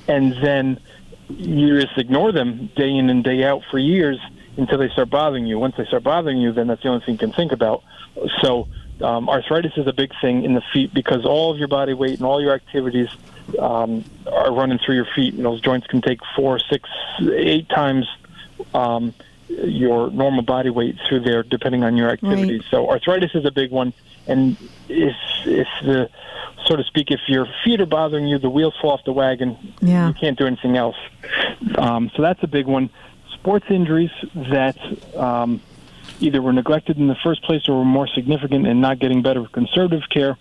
[0.08, 0.80] and then
[1.30, 4.20] you just ignore them day in and day out for years
[4.58, 5.58] until they start bothering you.
[5.60, 7.84] Once they start bothering you, then that's the only thing you can think about.
[8.42, 8.68] So
[9.02, 12.18] um, arthritis is a big thing in the feet because all of your body weight
[12.18, 13.10] and all your activities
[13.60, 16.89] um, are running through your feet, and those joints can take four, six,
[17.22, 18.08] eight times.
[18.74, 19.14] Um,
[19.64, 22.62] your normal body weight through there, depending on your activities.
[22.62, 22.72] Right.
[22.72, 23.93] So arthritis is a big one,
[24.28, 24.58] and
[24.89, 26.10] if if the
[26.66, 29.58] so to speak, if your feet are bothering you, the wheels fall off the wagon.
[29.82, 30.08] Yeah.
[30.08, 30.97] you can't do anything else.
[31.76, 32.89] Um, so that's a big one.
[33.34, 34.78] Sports injuries that
[35.18, 35.60] um,
[36.20, 39.41] either were neglected in the first place or were more significant and not getting better
[39.41, 40.38] with conservative care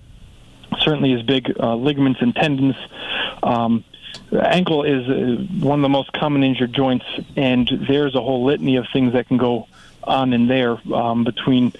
[0.79, 1.53] certainly is big.
[1.59, 2.77] Uh, ligaments and tendons.
[3.43, 3.85] Um,
[4.33, 7.05] ankle is uh, one of the most common injured joints,
[7.37, 9.67] and there's a whole litany of things that can go
[10.05, 11.73] on in there um, between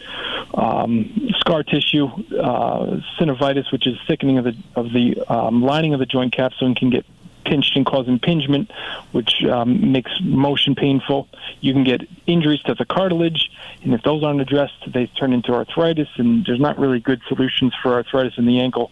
[0.55, 2.07] um, scar tissue,
[2.39, 6.67] uh, synovitis, which is thickening of the of the um, lining of the joint capsule
[6.67, 7.07] and can get
[7.45, 8.71] pinched and cause impingement,
[9.13, 11.29] which um, makes motion painful.
[11.61, 13.51] You can get injuries to the cartilage,
[13.83, 16.09] and if those aren't addressed, they turn into arthritis.
[16.17, 18.91] And there's not really good solutions for arthritis in the ankle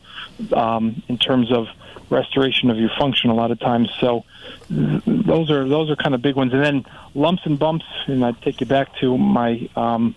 [0.52, 1.68] um, in terms of
[2.10, 3.90] restoration of your function a lot of times.
[4.00, 4.24] So
[4.70, 6.52] those are those are kind of big ones.
[6.52, 10.14] And then lumps and bumps, and I take you back to my um,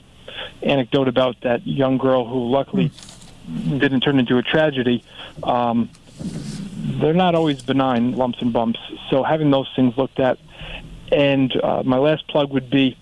[0.61, 2.91] anecdote about that young girl who luckily
[3.77, 5.03] didn't turn into a tragedy.
[5.43, 5.89] Um,
[6.99, 8.79] they're not always benign lumps and bumps.
[9.09, 10.37] So having those things looked at.
[11.11, 12.97] And uh, my last plug would be.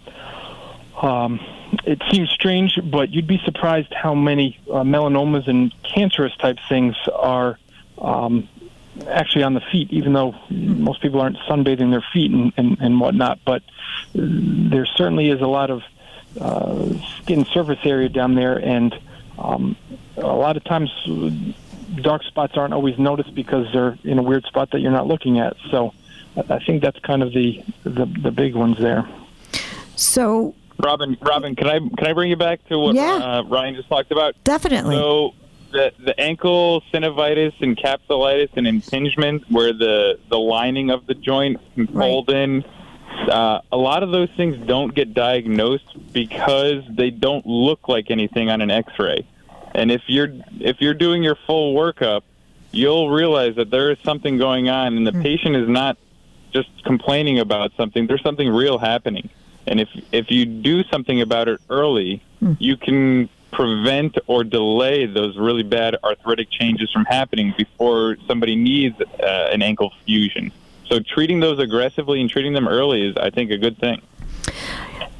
[1.01, 1.39] Um,
[1.85, 6.95] it seems strange, but you'd be surprised how many uh, melanomas and cancerous type things
[7.13, 7.59] are
[7.99, 8.49] um,
[9.07, 12.99] actually on the feet, even though most people aren't sunbathing their feet and, and, and
[12.99, 13.39] whatnot.
[13.45, 13.61] But
[14.13, 15.83] there certainly is a lot of
[16.39, 16.89] uh,
[17.21, 18.93] skin surface area down there, and
[19.37, 19.77] um,
[20.17, 20.91] a lot of times
[22.01, 25.39] dark spots aren't always noticed because they're in a weird spot that you're not looking
[25.39, 25.55] at.
[25.71, 25.93] So
[26.49, 29.07] I think that's kind of the the, the big ones there.
[29.95, 33.15] So, Robin, Robin, can I can I bring you back to what Yeah.
[33.15, 34.35] uh, Ryan just talked about?
[34.43, 34.95] definitely.
[34.95, 35.33] So
[35.71, 41.59] the the ankle synovitis and capsulitis and impingement, where the the lining of the joint
[41.75, 42.29] can Right.
[42.29, 42.63] in,
[43.29, 48.49] uh, a lot of those things don't get diagnosed because they don't look like anything
[48.49, 49.25] on an X-ray.
[49.79, 52.23] And if you're if you're doing your full workup,
[52.71, 55.97] you'll realize that there is something going on, and the patient is not
[56.53, 58.05] just complaining about something.
[58.05, 59.29] There's something real happening,
[59.65, 62.21] and if if you do something about it early,
[62.59, 68.99] you can prevent or delay those really bad arthritic changes from happening before somebody needs
[69.01, 70.51] uh, an ankle fusion.
[70.87, 74.01] So treating those aggressively and treating them early is, I think, a good thing.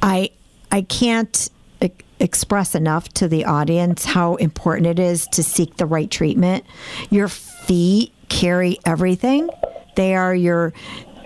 [0.02, 0.30] I
[0.70, 1.50] I can't
[2.20, 6.64] express enough to the audience how important it is to seek the right treatment.
[7.10, 9.50] Your feet carry everything.
[9.96, 10.72] They are your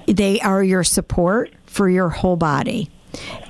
[0.07, 2.91] they are your support for your whole body.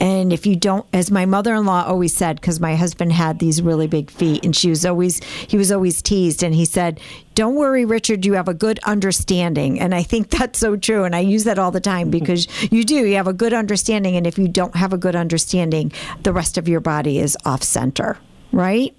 [0.01, 3.39] And if you don't, as my mother in law always said, because my husband had
[3.39, 7.01] these really big feet, and she was always, he was always teased, and he said,
[7.35, 9.81] Don't worry, Richard, you have a good understanding.
[9.81, 11.05] And I think that's so true.
[11.05, 14.17] And I use that all the time because you do, you have a good understanding.
[14.17, 15.93] And if you don't have a good understanding,
[16.23, 18.19] the rest of your body is off center,
[18.53, 18.95] right?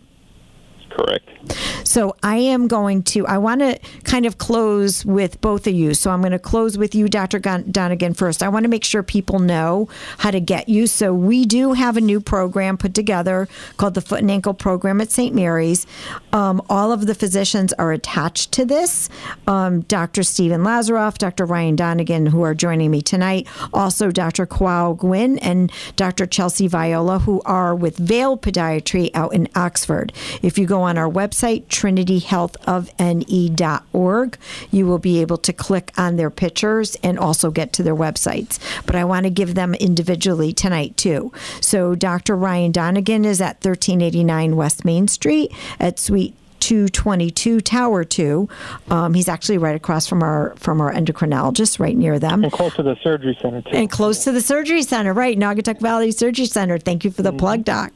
[0.96, 1.30] Correct.
[1.84, 5.94] So I am going to, I want to kind of close with both of you.
[5.94, 7.38] So I'm going to close with you, Dr.
[7.40, 8.42] Donegan, first.
[8.42, 10.88] I want to make sure people know how to get you.
[10.88, 15.02] So we do have a new program put together called the Foot and Ankle Program
[15.02, 15.36] at St.
[15.36, 15.86] Mary's.
[16.34, 19.10] Um, all of the physicians are attached to this.
[19.48, 20.24] Um, Dr.
[20.24, 21.46] Stephen Lazaroff, Dr.
[21.46, 24.46] Ryan Donegan, who are joining me tonight, also Dr.
[24.46, 26.26] Kwao Nguyen and Dr.
[26.26, 30.14] Chelsea Viola, who are with Vale Podiatry out in Oxford.
[30.42, 34.38] If you go on our website, trinityhealthofne.org,
[34.72, 38.60] you will be able to click on their pictures and also get to their websites.
[38.86, 41.32] But I want to give them individually tonight, too.
[41.62, 42.36] So Dr.
[42.36, 48.50] Ryan Donegan is at 1389 West Main Street at Suite 222 Tower 2.
[48.90, 52.44] Um, he's actually right across from our from our endocrinologist, right near them.
[52.44, 53.70] And close to the surgery center too.
[53.70, 55.38] And close to the surgery center, right?
[55.38, 56.78] Naugatuck Valley Surgery Center.
[56.78, 57.94] Thank you for the plug, Doc.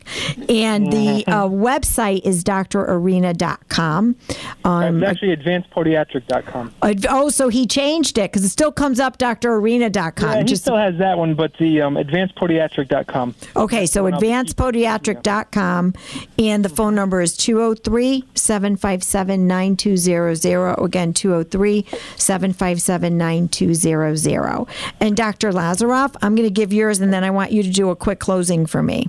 [0.47, 4.15] And the uh, website is drarena.com.
[4.63, 6.73] Um, it's actually advancedpodiatric.com.
[6.81, 10.31] adv- oh, so he changed it because it still comes up drarena.com.
[10.31, 13.35] Yeah, he Just still has that one, but the um, advancedpodiatric.com.
[13.55, 15.93] Okay, so advancedpodiatric.com
[16.37, 20.83] and the phone number is 203 757 9200.
[20.83, 21.85] Again, 203
[22.15, 24.65] 757 9200.
[24.99, 25.51] And Dr.
[25.51, 28.19] Lazaroff, I'm going to give yours and then I want you to do a quick
[28.19, 29.07] closing for me.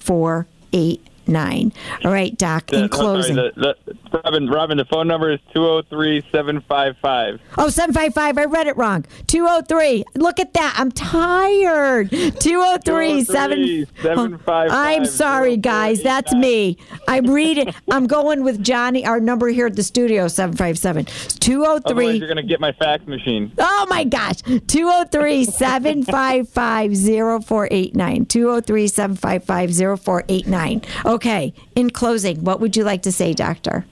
[0.00, 1.72] 0489.
[2.04, 3.36] All right, Doc, in no, sorry, closing.
[3.36, 3.76] the- the-
[4.12, 7.38] Robin, Robin, the phone number is 203-755.
[7.58, 8.38] Oh, 755.
[8.38, 9.04] I read it wrong.
[9.26, 10.04] 203.
[10.14, 10.74] Look at that.
[10.76, 12.10] I'm tired.
[12.10, 16.02] 203 7 755 I'm sorry, guys.
[16.02, 16.76] That's me.
[17.08, 17.72] I'm reading.
[17.90, 19.06] I'm going with Johnny.
[19.06, 21.06] Our number here at the studio 757.
[21.06, 22.18] Otherwise, 203.
[22.18, 23.52] you're going to get my fax machine.
[23.58, 24.42] Oh my gosh.
[24.42, 26.96] 203 755
[27.44, 28.26] 0489.
[28.26, 30.82] 203 755 0489.
[31.06, 31.54] Okay.
[31.74, 33.84] In closing, what would you like to say, Doctor?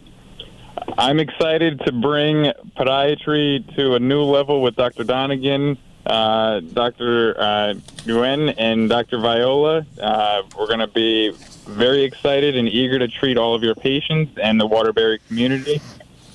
[0.98, 5.04] I'm excited to bring podiatry to a new level with Dr.
[5.04, 7.38] Donegan, uh, Dr.
[7.38, 7.74] Uh,
[8.04, 9.18] Nguyen, and Dr.
[9.18, 9.86] Viola.
[10.00, 11.32] Uh, we're going to be
[11.66, 15.80] very excited and eager to treat all of your patients and the Waterbury community.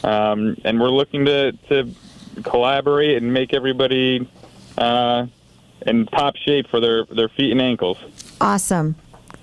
[0.04, 1.90] Um, and we're looking to, to
[2.44, 4.30] collaborate and make everybody
[4.78, 5.26] uh,
[5.86, 7.98] in top shape for their, their feet and ankles.
[8.40, 8.96] Awesome.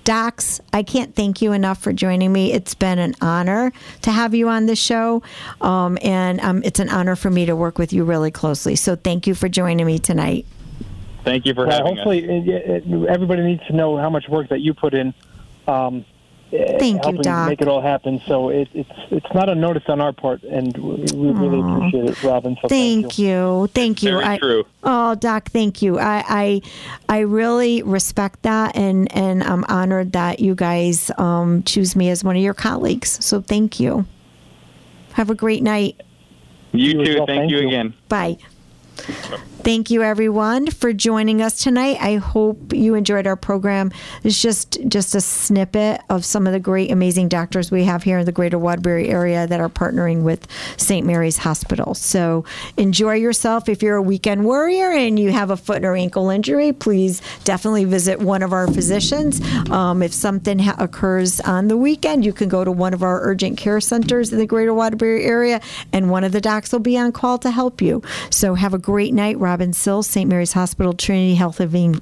[0.03, 2.51] Docs, I can't thank you enough for joining me.
[2.51, 5.23] It's been an honor to have you on the show,
[5.61, 8.75] um, and um, it's an honor for me to work with you really closely.
[8.75, 10.45] So thank you for joining me tonight.
[11.23, 11.97] Thank you for Well, having us.
[11.99, 15.13] hopefully, it, it, everybody needs to know how much work that you put in.
[15.67, 16.03] Um,
[16.53, 17.49] Thank you, helping Doc.
[17.49, 18.21] make it all happen.
[18.27, 22.23] So it, it's it's not unnoticed on our part, and we, we really appreciate it,
[22.23, 22.55] Robin.
[22.61, 23.69] So Thank you.
[23.73, 24.11] Thank you.
[24.11, 24.63] Very I, true.
[24.83, 25.97] Oh, Doc, thank you.
[25.97, 26.61] I, I
[27.09, 32.23] I really respect that, and and I'm honored that you guys um, choose me as
[32.23, 33.23] one of your colleagues.
[33.25, 34.05] So thank you.
[35.13, 36.01] Have a great night.
[36.71, 37.17] You, You too.
[37.17, 37.27] well.
[37.27, 37.67] Thank, Thank you you.
[37.67, 37.93] again.
[38.09, 38.37] Bye.
[39.63, 41.95] Thank you, everyone, for joining us tonight.
[42.01, 43.93] I hope you enjoyed our program.
[44.21, 48.19] It's just just a snippet of some of the great, amazing doctors we have here
[48.19, 51.07] in the Greater Waterbury area that are partnering with St.
[51.07, 51.93] Mary's Hospital.
[51.93, 52.43] So
[52.75, 53.69] enjoy yourself.
[53.69, 57.85] If you're a weekend warrior and you have a foot or ankle injury, please definitely
[57.85, 59.39] visit one of our physicians.
[59.69, 63.21] Um, if something ha- occurs on the weekend, you can go to one of our
[63.21, 65.61] urgent care centers in the Greater Waterbury area,
[65.93, 68.01] and one of the docs will be on call to help you.
[68.29, 70.27] So have a great night, Robin Sills, St.
[70.27, 72.01] Mary's Hospital, Trinity Health of Eng-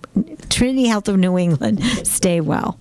[0.49, 1.83] Trinity Health of New England.
[2.07, 2.77] Stay well.